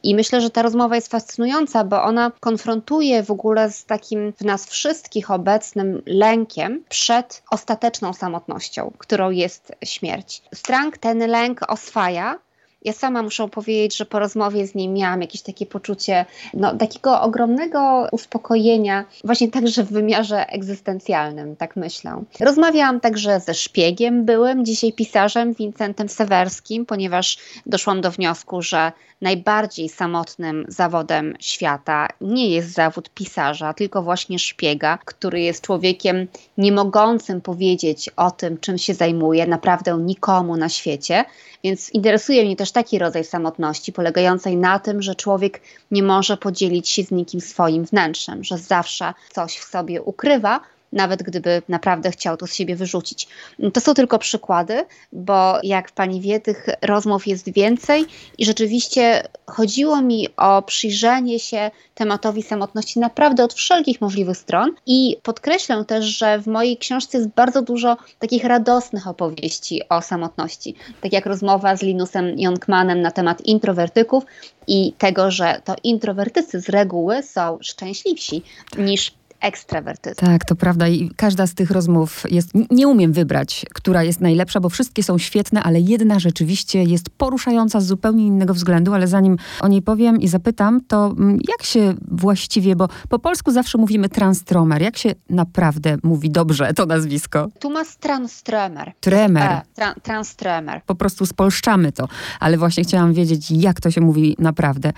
I 0.02 0.14
myślę, 0.14 0.40
że 0.40 0.50
ta 0.50 0.62
rozmowa 0.62 0.94
jest 0.94 1.10
fascynująca, 1.10 1.84
bo 1.84 2.02
ona 2.02 2.32
konfrontuje 2.40 3.22
w 3.22 3.30
ogóle 3.30 3.70
z 3.70 3.84
takim 3.84 4.32
w 4.32 4.40
nas 4.40 4.66
wszystkich 4.66 5.30
obecnym 5.30 6.02
lękiem 6.06 6.84
przed 6.88 7.42
ostateczną 7.50 8.12
samotnością, 8.12 8.92
którą 8.98 9.30
jest 9.30 9.72
śmierć. 9.84 10.42
Strang 10.54 10.98
ten 10.98 11.30
lęk 11.30 11.60
oswaja 11.70 12.38
ja 12.84 12.92
sama 12.92 13.22
muszę 13.22 13.48
powiedzieć, 13.48 13.96
że 13.96 14.06
po 14.06 14.18
rozmowie 14.18 14.66
z 14.66 14.74
nim 14.74 14.92
miałam 14.92 15.20
jakieś 15.20 15.42
takie 15.42 15.66
poczucie 15.66 16.24
no, 16.54 16.76
takiego 16.76 17.20
ogromnego 17.20 18.08
uspokojenia, 18.12 19.04
właśnie 19.24 19.48
także 19.48 19.84
w 19.84 19.92
wymiarze 19.92 20.46
egzystencjalnym, 20.46 21.56
tak 21.56 21.76
myślę. 21.76 22.22
Rozmawiałam 22.40 23.00
także 23.00 23.40
ze 23.40 23.54
szpiegiem 23.54 24.24
byłym, 24.24 24.64
dzisiaj 24.64 24.92
pisarzem 24.92 25.54
Wincentem 25.54 26.08
Sewerskim, 26.08 26.86
ponieważ 26.86 27.38
doszłam 27.66 28.00
do 28.00 28.10
wniosku, 28.10 28.62
że 28.62 28.92
najbardziej 29.20 29.88
samotnym 29.88 30.64
zawodem 30.68 31.34
świata 31.40 32.08
nie 32.20 32.48
jest 32.48 32.72
zawód 32.72 33.10
pisarza, 33.10 33.74
tylko 33.74 34.02
właśnie 34.02 34.38
szpiega, 34.38 34.98
który 35.04 35.40
jest 35.40 35.62
człowiekiem 35.62 36.26
nie 36.58 36.72
mogącym 36.72 37.40
powiedzieć 37.40 38.10
o 38.16 38.30
tym, 38.30 38.58
czym 38.58 38.78
się 38.78 38.94
zajmuje, 38.94 39.46
naprawdę 39.46 39.98
nikomu 39.98 40.56
na 40.56 40.68
świecie. 40.68 41.24
Więc 41.64 41.90
interesuje 41.90 42.44
mnie 42.44 42.56
też 42.56 42.72
taki 42.74 42.98
rodzaj 42.98 43.24
samotności, 43.24 43.92
polegającej 43.92 44.56
na 44.56 44.78
tym, 44.78 45.02
że 45.02 45.14
człowiek 45.14 45.60
nie 45.90 46.02
może 46.02 46.36
podzielić 46.36 46.88
się 46.88 47.02
z 47.02 47.10
nikim 47.10 47.40
swoim 47.40 47.84
wnętrzem, 47.84 48.44
że 48.44 48.58
zawsze 48.58 49.14
coś 49.32 49.58
w 49.58 49.64
sobie 49.64 50.02
ukrywa, 50.02 50.60
nawet 50.94 51.22
gdyby 51.22 51.62
naprawdę 51.68 52.10
chciał 52.10 52.36
to 52.36 52.46
z 52.46 52.54
siebie 52.54 52.76
wyrzucić. 52.76 53.28
To 53.72 53.80
są 53.80 53.94
tylko 53.94 54.18
przykłady, 54.18 54.84
bo 55.12 55.58
jak 55.62 55.92
pani 55.92 56.20
wie, 56.20 56.40
tych 56.40 56.66
rozmów 56.82 57.26
jest 57.26 57.52
więcej 57.52 58.06
i 58.38 58.44
rzeczywiście 58.44 59.22
chodziło 59.46 60.02
mi 60.02 60.28
o 60.36 60.62
przyjrzenie 60.62 61.40
się 61.40 61.70
tematowi 61.94 62.42
samotności 62.42 63.00
naprawdę 63.00 63.44
od 63.44 63.54
wszelkich 63.54 64.00
możliwych 64.00 64.36
stron 64.36 64.70
i 64.86 65.16
podkreślę 65.22 65.84
też, 65.84 66.04
że 66.04 66.38
w 66.38 66.46
mojej 66.46 66.76
książce 66.76 67.18
jest 67.18 67.30
bardzo 67.30 67.62
dużo 67.62 67.96
takich 68.18 68.44
radosnych 68.44 69.08
opowieści 69.08 69.80
o 69.88 70.02
samotności, 70.02 70.74
tak 71.00 71.12
jak 71.12 71.26
rozmowa 71.26 71.76
z 71.76 71.82
Linusem 71.82 72.38
Jonkmanem 72.38 73.00
na 73.00 73.10
temat 73.10 73.40
introwertyków 73.40 74.24
i 74.66 74.92
tego, 74.98 75.30
że 75.30 75.60
to 75.64 75.74
introwertycy 75.82 76.60
z 76.60 76.68
reguły 76.68 77.22
są 77.22 77.58
szczęśliwsi 77.62 78.42
niż 78.78 79.12
ekstrawertyzm. 79.44 80.16
Tak, 80.16 80.44
to 80.44 80.56
prawda 80.56 80.88
i 80.88 81.10
każda 81.16 81.46
z 81.46 81.54
tych 81.54 81.70
rozmów 81.70 82.22
jest, 82.30 82.50
nie 82.70 82.88
umiem 82.88 83.12
wybrać, 83.12 83.66
która 83.74 84.02
jest 84.02 84.20
najlepsza, 84.20 84.60
bo 84.60 84.68
wszystkie 84.68 85.02
są 85.02 85.18
świetne, 85.18 85.62
ale 85.62 85.80
jedna 85.80 86.18
rzeczywiście 86.18 86.82
jest 86.82 87.10
poruszająca 87.10 87.80
z 87.80 87.86
zupełnie 87.86 88.26
innego 88.26 88.54
względu, 88.54 88.94
ale 88.94 89.06
zanim 89.06 89.36
o 89.60 89.68
niej 89.68 89.82
powiem 89.82 90.20
i 90.20 90.28
zapytam, 90.28 90.80
to 90.88 91.14
jak 91.48 91.62
się 91.62 91.94
właściwie, 92.10 92.76
bo 92.76 92.88
po 93.08 93.18
polsku 93.18 93.50
zawsze 93.50 93.78
mówimy 93.78 94.08
transtromer, 94.08 94.82
jak 94.82 94.96
się 94.96 95.14
naprawdę 95.30 95.96
mówi 96.02 96.30
dobrze 96.30 96.74
to 96.74 96.86
nazwisko? 96.86 97.48
Tumas 97.58 97.98
Tranströmer. 97.98 98.92
Tremer. 99.00 99.42
E, 99.42 99.62
tra, 99.74 99.94
Tranströmer. 100.02 100.80
Po 100.86 100.94
prostu 100.94 101.26
spolszczamy 101.26 101.92
to, 101.92 102.08
ale 102.40 102.58
właśnie 102.58 102.84
chciałam 102.84 103.14
wiedzieć, 103.14 103.50
jak 103.50 103.80
to 103.80 103.90
się 103.90 104.00
mówi 104.00 104.36
naprawdę. 104.38 104.92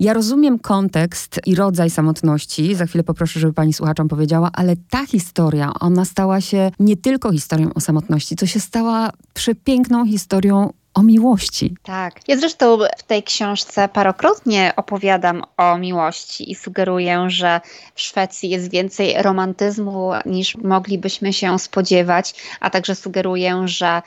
Ja 0.00 0.12
rozumiem 0.12 0.58
kontekst 0.58 1.40
i 1.46 1.54
rodzaj 1.54 1.90
samotności, 1.90 2.74
za 2.74 2.86
chwilę 2.86 3.04
poproszę, 3.04 3.40
żeby 3.40 3.52
pani 3.52 3.72
słuchaczom 3.78 4.08
powiedziała, 4.08 4.50
ale 4.52 4.74
ta 4.90 5.06
historia, 5.06 5.72
ona 5.80 6.04
stała 6.04 6.40
się 6.40 6.70
nie 6.78 6.96
tylko 6.96 7.32
historią 7.32 7.70
o 7.74 7.80
samotności, 7.80 8.36
to 8.36 8.46
się 8.46 8.60
stała 8.60 9.10
przepiękną 9.34 10.06
historią 10.06 10.72
o 10.94 11.02
miłości. 11.02 11.74
Tak. 11.82 12.20
Ja 12.28 12.36
zresztą 12.36 12.78
w 12.98 13.02
tej 13.02 13.22
książce 13.22 13.88
parokrotnie 13.88 14.72
opowiadam 14.76 15.42
o 15.56 15.78
miłości 15.78 16.50
i 16.50 16.54
sugeruję, 16.54 17.24
że 17.30 17.60
w 17.94 18.00
Szwecji 18.00 18.50
jest 18.50 18.70
więcej 18.70 19.22
romantyzmu 19.22 20.10
niż 20.26 20.56
moglibyśmy 20.56 21.32
się 21.32 21.58
spodziewać, 21.58 22.34
a 22.60 22.70
także 22.70 22.94
sugeruję, 22.94 23.62
że 23.64 24.02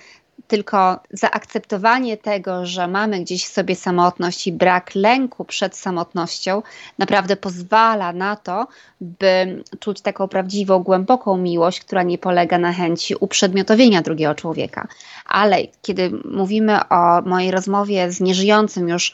tylko 0.51 0.99
zaakceptowanie 1.11 2.17
tego, 2.17 2.65
że 2.65 2.87
mamy 2.87 3.19
gdzieś 3.19 3.45
w 3.45 3.53
sobie 3.53 3.75
samotność 3.75 4.47
i 4.47 4.51
brak 4.51 4.95
lęku 4.95 5.45
przed 5.45 5.77
samotnością, 5.77 6.61
naprawdę 6.97 7.35
pozwala 7.35 8.13
na 8.13 8.35
to, 8.35 8.67
by 9.01 9.63
czuć 9.79 10.01
taką 10.01 10.27
prawdziwą, 10.27 10.79
głęboką 10.79 11.37
miłość, 11.37 11.79
która 11.79 12.03
nie 12.03 12.17
polega 12.17 12.57
na 12.57 12.73
chęci 12.73 13.15
uprzedmiotowienia 13.15 14.01
drugiego 14.01 14.35
człowieka. 14.35 14.87
Ale 15.25 15.57
kiedy 15.81 16.11
mówimy 16.31 16.79
o 16.89 17.21
mojej 17.21 17.51
rozmowie 17.51 18.11
z 18.11 18.21
nieżyjącym 18.21 18.89
już 18.89 19.13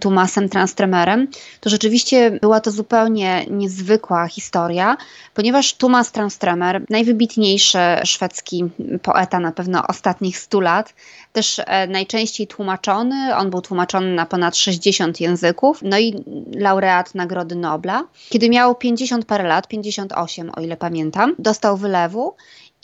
Tumasem 0.00 0.48
Transtremerem, 0.48 1.28
to 1.60 1.70
rzeczywiście 1.70 2.30
była 2.30 2.60
to 2.60 2.70
zupełnie 2.70 3.46
niezwykła 3.50 4.26
historia, 4.26 4.96
ponieważ 5.34 5.74
Tumas 5.74 6.12
Transtremer, 6.12 6.82
najwybitniejszy 6.90 7.78
szwedzki 8.04 8.64
poeta 9.02 9.40
na 9.40 9.52
pewno 9.52 9.86
ostatnich 9.86 10.38
stu 10.54 10.62
lat, 10.62 10.94
też 11.34 11.60
e, 11.66 11.86
najczęściej 11.86 12.46
tłumaczony, 12.46 13.36
on 13.36 13.50
był 13.50 13.60
tłumaczony 13.60 14.14
na 14.14 14.26
ponad 14.26 14.56
60 14.56 15.20
języków, 15.20 15.80
no 15.82 15.98
i 15.98 16.24
laureat 16.56 17.14
Nagrody 17.14 17.56
Nobla. 17.56 18.04
Kiedy 18.28 18.48
miał 18.50 18.74
50 18.74 19.24
parę 19.24 19.44
lat, 19.44 19.68
58 19.68 20.50
o 20.56 20.60
ile 20.60 20.76
pamiętam, 20.76 21.34
dostał 21.38 21.76
wylewu 21.76 22.34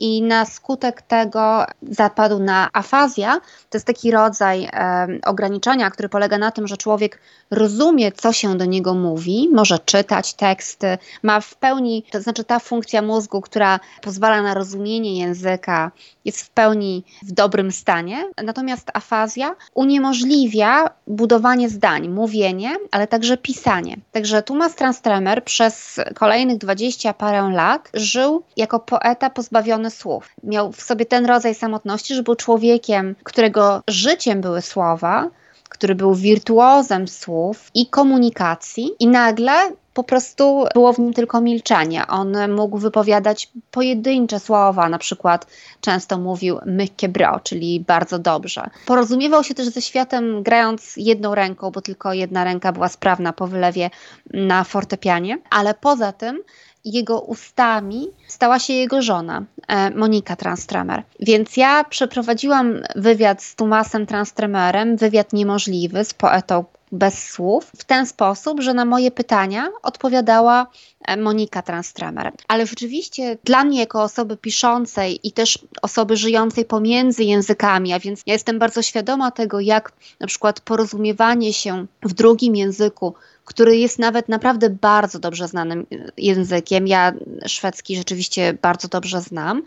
i 0.00 0.22
na 0.22 0.44
skutek 0.44 1.02
tego 1.02 1.64
zapadł 1.82 2.38
na 2.38 2.68
afazja. 2.72 3.40
To 3.70 3.78
jest 3.78 3.86
taki 3.86 4.10
rodzaj 4.10 4.64
e, 4.64 5.08
ograniczenia, 5.24 5.90
który 5.90 6.08
polega 6.08 6.38
na 6.38 6.50
tym, 6.50 6.66
że 6.66 6.76
człowiek 6.76 7.20
rozumie, 7.50 8.12
co 8.12 8.32
się 8.32 8.56
do 8.56 8.64
niego 8.64 8.94
mówi, 8.94 9.48
może 9.52 9.78
czytać 9.78 10.34
teksty, 10.34 10.98
ma 11.22 11.40
w 11.40 11.54
pełni, 11.54 12.04
to 12.10 12.20
znaczy 12.20 12.44
ta 12.44 12.58
funkcja 12.58 13.02
mózgu, 13.02 13.40
która 13.40 13.80
pozwala 14.02 14.42
na 14.42 14.54
rozumienie 14.54 15.18
języka, 15.18 15.90
jest 16.24 16.40
w 16.42 16.50
pełni 16.50 17.04
w 17.22 17.32
dobrym 17.32 17.72
stanie. 17.72 18.30
Natomiast 18.44 18.90
afazja 18.94 19.56
uniemożliwia 19.74 20.90
budowanie 21.06 21.68
zdań, 21.68 22.08
mówienie, 22.08 22.76
ale 22.90 23.06
także 23.06 23.36
pisanie. 23.36 23.96
Także 24.12 24.42
Thomas 24.42 24.74
Transtremer 24.74 25.44
przez 25.44 26.00
kolejnych 26.14 26.58
dwadzieścia 26.58 27.12
parę 27.12 27.50
lat 27.54 27.90
żył 27.94 28.42
jako 28.56 28.80
poeta 28.80 29.30
pozbawiony 29.30 29.90
słów. 29.90 30.28
Miał 30.44 30.72
w 30.72 30.82
sobie 30.82 31.06
ten 31.06 31.26
rodzaj 31.26 31.54
samotności, 31.54 32.14
że 32.14 32.22
był 32.22 32.34
człowiekiem, 32.34 33.14
którego 33.24 33.82
życiem 33.88 34.40
były 34.40 34.62
słowa, 34.62 35.30
który 35.68 35.94
był 35.94 36.14
wirtuozem 36.14 37.08
słów 37.08 37.70
i 37.74 37.86
komunikacji, 37.86 38.90
i 38.98 39.06
nagle 39.06 39.52
po 40.00 40.04
prostu 40.04 40.64
było 40.74 40.92
w 40.92 40.98
nim 40.98 41.12
tylko 41.12 41.40
milczenie. 41.40 42.06
On 42.06 42.52
mógł 42.52 42.78
wypowiadać 42.78 43.50
pojedyncze 43.70 44.40
słowa, 44.40 44.88
na 44.88 44.98
przykład 44.98 45.46
często 45.80 46.18
mówił 46.18 46.58
mycket 46.66 47.12
bra, 47.12 47.40
czyli 47.44 47.80
bardzo 47.80 48.18
dobrze. 48.18 48.70
Porozumiewał 48.86 49.44
się 49.44 49.54
też 49.54 49.66
ze 49.68 49.82
światem 49.82 50.42
grając 50.42 50.96
jedną 50.96 51.34
ręką, 51.34 51.70
bo 51.70 51.80
tylko 51.80 52.12
jedna 52.12 52.44
ręka 52.44 52.72
była 52.72 52.88
sprawna 52.88 53.32
po 53.32 53.46
wylewie 53.46 53.90
na 54.34 54.64
fortepianie, 54.64 55.38
ale 55.50 55.74
poza 55.74 56.12
tym 56.12 56.42
jego 56.84 57.20
ustami 57.20 58.08
stała 58.26 58.58
się 58.58 58.72
jego 58.72 59.02
żona, 59.02 59.44
e, 59.68 59.90
Monika 59.90 60.36
Transtremer. 60.36 61.02
Więc 61.20 61.56
ja 61.56 61.84
przeprowadziłam 61.84 62.82
wywiad 62.96 63.42
z 63.42 63.54
Tomasem 63.54 64.06
Transtremerem, 64.06 64.96
wywiad 64.96 65.32
niemożliwy 65.32 66.04
z 66.04 66.14
poetą 66.14 66.64
bez 66.92 67.28
słów, 67.28 67.70
w 67.76 67.84
ten 67.84 68.06
sposób, 68.06 68.60
że 68.60 68.74
na 68.74 68.84
moje 68.84 69.10
pytania 69.10 69.68
odpowiadała 69.82 70.66
e, 71.04 71.16
Monika 71.16 71.62
Transtremer. 71.62 72.32
Ale 72.48 72.66
rzeczywiście 72.66 73.38
dla 73.44 73.64
mnie, 73.64 73.80
jako 73.80 74.02
osoby 74.02 74.36
piszącej 74.36 75.20
i 75.22 75.32
też 75.32 75.58
osoby 75.82 76.16
żyjącej 76.16 76.64
pomiędzy 76.64 77.24
językami, 77.24 77.92
a 77.92 77.98
więc 77.98 78.22
ja 78.26 78.32
jestem 78.32 78.58
bardzo 78.58 78.82
świadoma 78.82 79.30
tego, 79.30 79.60
jak 79.60 79.92
na 80.20 80.26
przykład 80.26 80.60
porozumiewanie 80.60 81.52
się 81.52 81.86
w 82.02 82.12
drugim 82.12 82.56
języku 82.56 83.14
który 83.50 83.76
jest 83.76 83.98
nawet 83.98 84.28
naprawdę 84.28 84.70
bardzo 84.70 85.18
dobrze 85.18 85.48
znanym 85.48 85.86
językiem. 86.16 86.86
Ja 86.86 87.12
szwedzki 87.46 87.96
rzeczywiście 87.96 88.58
bardzo 88.62 88.88
dobrze 88.88 89.20
znam, 89.20 89.62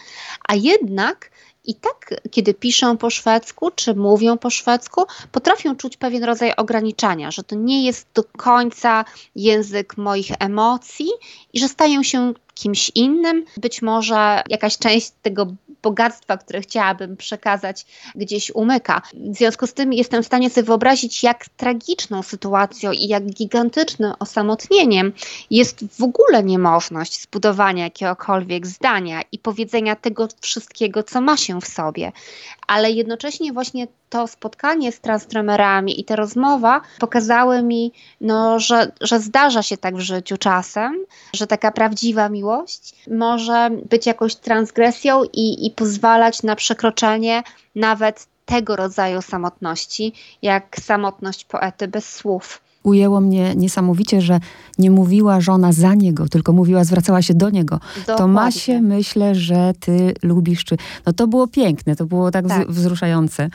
a 0.47 0.55
jednak 0.55 1.29
i 1.65 1.75
tak, 1.75 2.13
kiedy 2.31 2.53
piszą 2.53 2.97
po 2.97 3.09
szwedzku, 3.09 3.71
czy 3.71 3.95
mówią 3.95 4.37
po 4.37 4.49
szwedzku, 4.49 5.03
potrafią 5.31 5.75
czuć 5.75 5.97
pewien 5.97 6.23
rodzaj 6.23 6.53
ograniczania, 6.57 7.31
że 7.31 7.43
to 7.43 7.55
nie 7.55 7.85
jest 7.85 8.07
do 8.13 8.23
końca 8.23 9.05
język 9.35 9.97
moich 9.97 10.31
emocji 10.39 11.09
i 11.53 11.59
że 11.59 11.67
stają 11.67 12.03
się 12.03 12.33
kimś 12.53 12.91
innym. 12.95 13.45
Być 13.57 13.81
może 13.81 14.43
jakaś 14.49 14.77
część 14.77 15.11
tego 15.21 15.47
bogactwa, 15.83 16.37
które 16.37 16.61
chciałabym 16.61 17.17
przekazać, 17.17 17.85
gdzieś 18.15 18.51
umyka. 18.51 19.01
W 19.13 19.37
związku 19.37 19.67
z 19.67 19.73
tym 19.73 19.93
jestem 19.93 20.23
w 20.23 20.25
stanie 20.25 20.49
sobie 20.49 20.65
wyobrazić, 20.65 21.23
jak 21.23 21.49
tragiczną 21.49 22.23
sytuacją 22.23 22.91
i 22.91 23.07
jak 23.07 23.25
gigantycznym 23.25 24.13
osamotnieniem 24.19 25.13
jest 25.49 25.85
w 25.99 26.03
ogóle 26.03 26.43
niemożność 26.43 27.21
zbudowania 27.21 27.83
jakiegokolwiek 27.83 28.67
zdania 28.67 29.21
i 29.31 29.39
powiedzenia 29.39 29.95
tego 29.95 30.27
wszystkiego, 30.41 31.03
co 31.03 31.21
ma 31.21 31.37
się 31.37 31.61
w 31.61 31.67
sobie. 31.67 32.11
Ale 32.67 32.91
jednocześnie 32.91 33.53
właśnie 33.53 33.87
to 34.13 34.27
spotkanie 34.27 34.91
z 34.91 34.99
transtremerami 34.99 35.99
i 35.99 36.03
ta 36.03 36.15
rozmowa 36.15 36.81
pokazały 36.99 37.63
mi, 37.63 37.91
no, 38.21 38.59
że, 38.59 38.91
że 39.01 39.19
zdarza 39.19 39.63
się 39.63 39.77
tak 39.77 39.95
w 39.95 39.99
życiu 39.99 40.37
czasem, 40.37 41.05
że 41.35 41.47
taka 41.47 41.71
prawdziwa 41.71 42.29
miłość 42.29 42.95
może 43.11 43.69
być 43.89 44.05
jakąś 44.05 44.35
transgresją 44.35 45.23
i, 45.23 45.65
i 45.65 45.71
pozwalać 45.71 46.43
na 46.43 46.55
przekroczenie 46.55 47.43
nawet 47.75 48.27
tego 48.45 48.75
rodzaju 48.75 49.21
samotności, 49.21 50.13
jak 50.41 50.75
samotność 50.79 51.45
poety 51.45 51.87
bez 51.87 52.15
słów 52.15 52.61
ujęło 52.83 53.21
mnie 53.21 53.55
niesamowicie, 53.55 54.21
że 54.21 54.39
nie 54.77 54.91
mówiła 54.91 55.41
żona 55.41 55.73
za 55.73 55.93
niego, 55.93 56.29
tylko 56.29 56.53
mówiła, 56.53 56.83
zwracała 56.83 57.21
się 57.21 57.33
do 57.33 57.49
niego. 57.49 57.79
Dokładnie. 57.97 58.15
To 58.17 58.27
ma 58.27 58.51
się, 58.51 58.81
myślę, 58.81 59.35
że 59.35 59.73
ty 59.79 60.13
lubisz, 60.23 60.65
czy... 60.65 60.77
No 61.05 61.13
to 61.13 61.27
było 61.27 61.47
piękne, 61.47 61.95
to 61.95 62.05
było 62.05 62.31
tak, 62.31 62.47
tak. 62.47 62.71
wzruszające. 62.71 63.49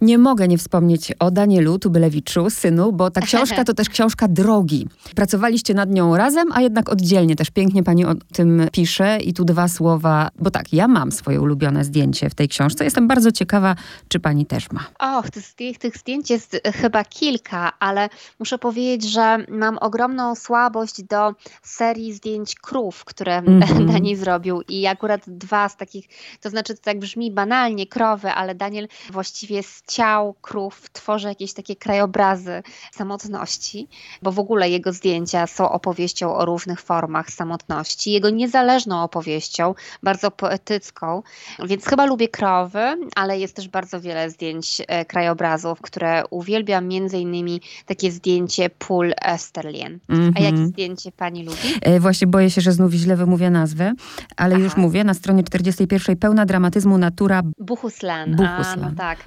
Nie 0.00 0.18
mogę 0.18 0.48
nie 0.48 0.58
wspomnieć 0.58 1.12
o 1.18 1.30
Danielu 1.30 1.78
Tubylewiczu, 1.78 2.50
synu, 2.50 2.92
bo 2.92 3.10
ta 3.10 3.20
książka 3.30 3.64
to 3.64 3.74
też 3.74 3.88
książka 3.88 4.28
drogi. 4.28 4.88
Pracowaliście 5.14 5.74
nad 5.74 5.90
nią 5.90 6.16
razem, 6.16 6.48
a 6.52 6.60
jednak 6.60 6.88
oddzielnie. 6.88 7.36
Też 7.36 7.50
pięknie 7.50 7.82
pani 7.82 8.04
o 8.04 8.14
tym 8.32 8.68
pisze 8.72 9.18
i 9.18 9.34
tu 9.34 9.44
dwa 9.44 9.68
słowa, 9.68 10.30
bo 10.38 10.50
tak, 10.50 10.72
ja 10.72 10.88
mam 10.88 11.12
swoje 11.12 11.40
ulubione 11.40 11.84
zdjęcie 11.84 12.30
w 12.30 12.34
tej 12.34 12.48
książce. 12.48 12.84
Jestem 12.84 13.08
bardzo 13.08 13.32
ciekawa, 13.32 13.76
czy 14.08 14.20
pani 14.20 14.46
też 14.46 14.70
ma. 14.70 14.84
Och, 15.18 15.30
tych, 15.56 15.78
tych 15.78 15.96
zdjęć 15.96 16.30
jest 16.30 16.60
chyba 16.74 17.04
kilka, 17.04 17.72
ale 17.78 18.08
muszę 18.38 18.58
powiedzieć, 18.58 19.10
że 19.10 19.38
mam 19.48 19.78
ogromną 19.78 20.34
słabość 20.34 21.02
do 21.02 21.34
serii 21.62 22.12
zdjęć 22.12 22.54
krów, 22.54 23.04
które 23.04 23.38
mm 23.38 23.60
-hmm. 23.60 23.92
Daniel 23.92 24.16
zrobił 24.16 24.62
i 24.68 24.86
akurat 24.86 25.20
dwa 25.26 25.68
z 25.68 25.76
takich, 25.76 26.08
to 26.40 26.50
znaczy 26.50 26.74
to 26.74 26.80
tak 26.82 26.98
brzmi 26.98 27.30
banalnie, 27.30 27.86
krowy, 27.86 28.30
ale 28.30 28.54
Daniel 28.54 28.88
właściwie 29.10 29.62
z 29.62 29.82
ciał, 29.90 30.34
krów, 30.42 30.90
tworzy 30.92 31.28
jakieś 31.28 31.52
takie 31.52 31.76
krajobrazy 31.76 32.62
samotności, 32.92 33.88
bo 34.22 34.32
w 34.32 34.38
ogóle 34.38 34.70
jego 34.70 34.92
zdjęcia 34.92 35.46
są 35.46 35.70
opowieścią 35.70 36.34
o 36.34 36.44
różnych 36.44 36.80
formach 36.80 37.30
samotności, 37.30 38.12
jego 38.12 38.30
niezależną 38.30 39.02
opowieścią, 39.02 39.74
bardzo 40.02 40.30
poetycką, 40.30 41.22
więc 41.64 41.84
chyba 41.84 42.06
lubię 42.06 42.28
krowy, 42.28 42.80
ale 43.16 43.38
jest 43.38 43.56
też 43.56 43.68
bardzo 43.68 44.00
wiele 44.00 44.30
zdjęć 44.30 44.82
e, 44.88 45.04
krajobrazów, 45.04 45.80
które 45.80 46.22
uwielbiam, 46.30 46.88
między 46.88 47.18
innymi 47.18 47.60
takie 47.86 48.12
zdjęcie 48.12 48.70
pól 48.70 49.12
Esterlien. 49.22 49.98
Mm 50.08 50.20
-hmm. 50.20 50.32
A 50.36 50.40
jakie 50.40 50.48
mhm. 50.48 50.68
zdjęcie 50.68 51.12
pani 51.12 51.44
lubi? 51.44 51.58
E, 51.82 52.00
właśnie 52.00 52.26
boję 52.26 52.50
się, 52.50 52.60
że 52.60 52.72
znów 52.72 52.92
źle 52.92 53.16
wymówię 53.16 53.50
nazwę, 53.50 53.92
ale 54.36 54.54
Aha. 54.54 54.64
już 54.64 54.76
mówię, 54.76 55.04
na 55.04 55.14
stronie 55.14 55.44
41 55.44 56.16
pełna 56.16 56.46
dramatyzmu 56.46 56.98
natura 56.98 57.42
Buchuslan. 57.58 58.30
Buchuslan. 58.30 58.84
A, 58.84 58.90
no 58.90 58.92
tak, 58.96 59.18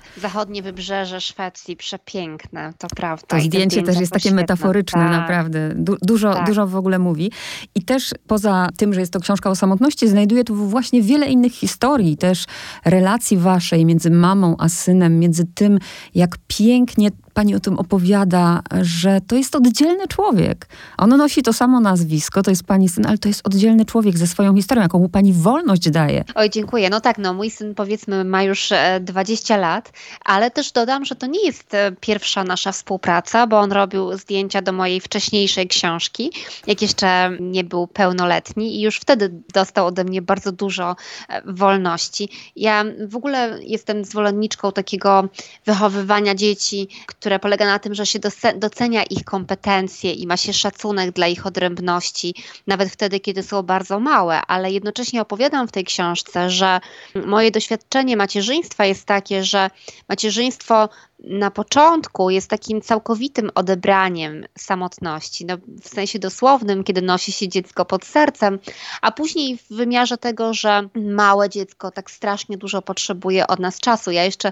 zachodnie 0.54 0.72
wybrzeże 0.72 1.22
Szwecji, 1.22 1.78
przepiękne, 1.78 2.74
to 2.78 2.88
prawda. 2.96 3.28
To 3.28 3.40
zdjęcie 3.40 3.84
też 3.84 4.00
jest 4.00 4.12
takie 4.12 4.32
metaforyczne, 4.32 5.02
tak. 5.02 5.12
naprawdę. 5.12 5.72
Du 5.76 5.98
dużo, 6.02 6.34
tak. 6.34 6.46
dużo 6.48 6.68
w 6.68 6.76
ogóle 6.76 7.00
mówi. 7.00 7.32
I 7.76 7.82
też 7.82 8.12
poza 8.28 8.70
tym, 8.78 8.94
że 8.94 9.00
jest 9.00 9.14
to 9.14 9.20
książka 9.20 9.50
o 9.50 9.56
samotności, 9.56 10.08
znajduje 10.08 10.44
tu 10.44 10.56
właśnie 10.56 11.02
wiele 11.02 11.28
innych 11.28 11.54
historii, 11.54 12.18
też 12.18 12.46
relacji 12.86 13.38
waszej 13.38 13.86
między 13.86 14.12
mamą 14.12 14.56
a 14.60 14.70
synem, 14.70 15.20
między 15.20 15.46
tym, 15.56 15.80
jak 16.16 16.38
pięknie 16.48 17.10
pani 17.34 17.56
o 17.56 17.60
tym 17.60 17.80
opowiada, 17.80 18.62
że 18.82 19.22
to 19.28 19.36
jest 19.36 19.56
oddzielny 19.56 20.08
człowiek. 20.08 20.68
On 20.98 21.10
nosi 21.10 21.44
to 21.44 21.54
samo 21.54 21.80
nazwisko, 21.80 22.44
to 22.44 22.52
jest 22.52 22.64
pani 22.64 22.90
syn, 22.90 23.06
ale 23.06 23.18
to 23.18 23.28
jest 23.28 23.48
oddzielny 23.48 23.86
człowiek 23.86 24.18
ze 24.18 24.28
swoją 24.28 24.56
historią, 24.56 24.84
jaką 24.84 25.00
mu 25.00 25.10
pani 25.10 25.34
wolność 25.34 25.90
daje. 25.90 26.24
Oj, 26.36 26.50
dziękuję. 26.50 26.90
No 26.90 27.02
tak, 27.02 27.18
no 27.18 27.34
mój 27.34 27.50
syn 27.50 27.76
powiedzmy 27.76 28.24
ma 28.24 28.44
już 28.44 28.70
20 29.02 29.56
e, 29.56 29.58
lat, 29.58 29.92
ale 30.26 30.52
też 30.52 30.72
dodam, 30.72 31.06
że 31.06 31.16
to 31.16 31.28
nie 31.28 31.46
jest 31.46 31.74
e, 31.74 31.92
pierwsza 32.00 32.44
nasza 32.44 32.72
współpraca, 32.72 33.48
bo 33.48 33.60
on 33.60 33.72
robił 33.72 34.18
zdjęcia 34.18 34.62
do 34.62 34.72
mojej 34.72 35.00
wcześniejszej 35.00 35.68
książki, 35.68 36.32
jak 36.68 36.82
jeszcze 36.82 37.38
nie 37.40 37.64
był 37.64 37.88
pełnoletni 37.88 38.76
i 38.76 38.82
już 38.82 38.98
wtedy 38.98 39.32
dostał 39.54 39.86
ode 39.86 40.04
mnie 40.04 40.22
bardzo 40.22 40.52
dużo 40.52 40.96
e, 41.30 41.42
wolności. 41.46 42.30
Ja 42.56 42.86
w 43.08 43.16
ogóle 43.16 43.60
jestem 43.64 44.06
zwolenniczką 44.06 44.72
takiego 44.72 45.30
wychowywania 45.66 46.36
dzieci, 46.36 46.88
które 47.24 47.40
polega 47.40 47.66
na 47.66 47.80
tym, 47.80 47.96
że 47.96 48.06
się 48.06 48.20
docenia 48.56 49.04
ich 49.04 49.24
kompetencje 49.24 50.12
i 50.14 50.28
ma 50.28 50.38
się 50.38 50.54
szacunek 50.54 51.12
dla 51.12 51.28
ich 51.28 51.46
odrębności, 51.46 52.36
nawet 52.68 52.90
wtedy, 52.90 53.20
kiedy 53.20 53.44
są 53.44 53.64
bardzo 53.64 54.00
małe, 54.00 54.42
ale 54.48 54.72
jednocześnie 54.72 55.22
opowiadam 55.22 55.68
w 55.68 55.72
tej 55.72 55.84
książce, 55.84 56.50
że 56.50 56.80
moje 57.26 57.52
doświadczenie 57.52 58.18
macierzyństwa 58.18 58.86
jest 58.86 59.06
takie, 59.06 59.44
że 59.44 59.70
macierzyństwo 60.10 60.90
na 61.24 61.52
początku 61.52 62.30
jest 62.30 62.50
takim 62.50 62.82
całkowitym 62.82 63.52
odebraniem 63.56 64.46
samotności, 64.58 65.46
no, 65.46 65.58
w 65.82 65.88
sensie 65.88 66.20
dosłownym, 66.20 66.84
kiedy 66.84 67.02
nosi 67.02 67.32
się 67.32 67.48
dziecko 67.48 67.86
pod 67.86 68.06
sercem, 68.06 68.60
a 69.02 69.12
później 69.12 69.58
w 69.58 69.68
wymiarze 69.70 70.18
tego, 70.18 70.54
że 70.54 70.90
małe 70.96 71.50
dziecko 71.50 71.92
tak 71.92 72.12
strasznie 72.12 72.58
dużo 72.58 72.82
potrzebuje 72.82 73.48
od 73.48 73.60
nas 73.60 73.80
czasu. 73.80 74.12
Ja 74.12 74.24
jeszcze 74.24 74.52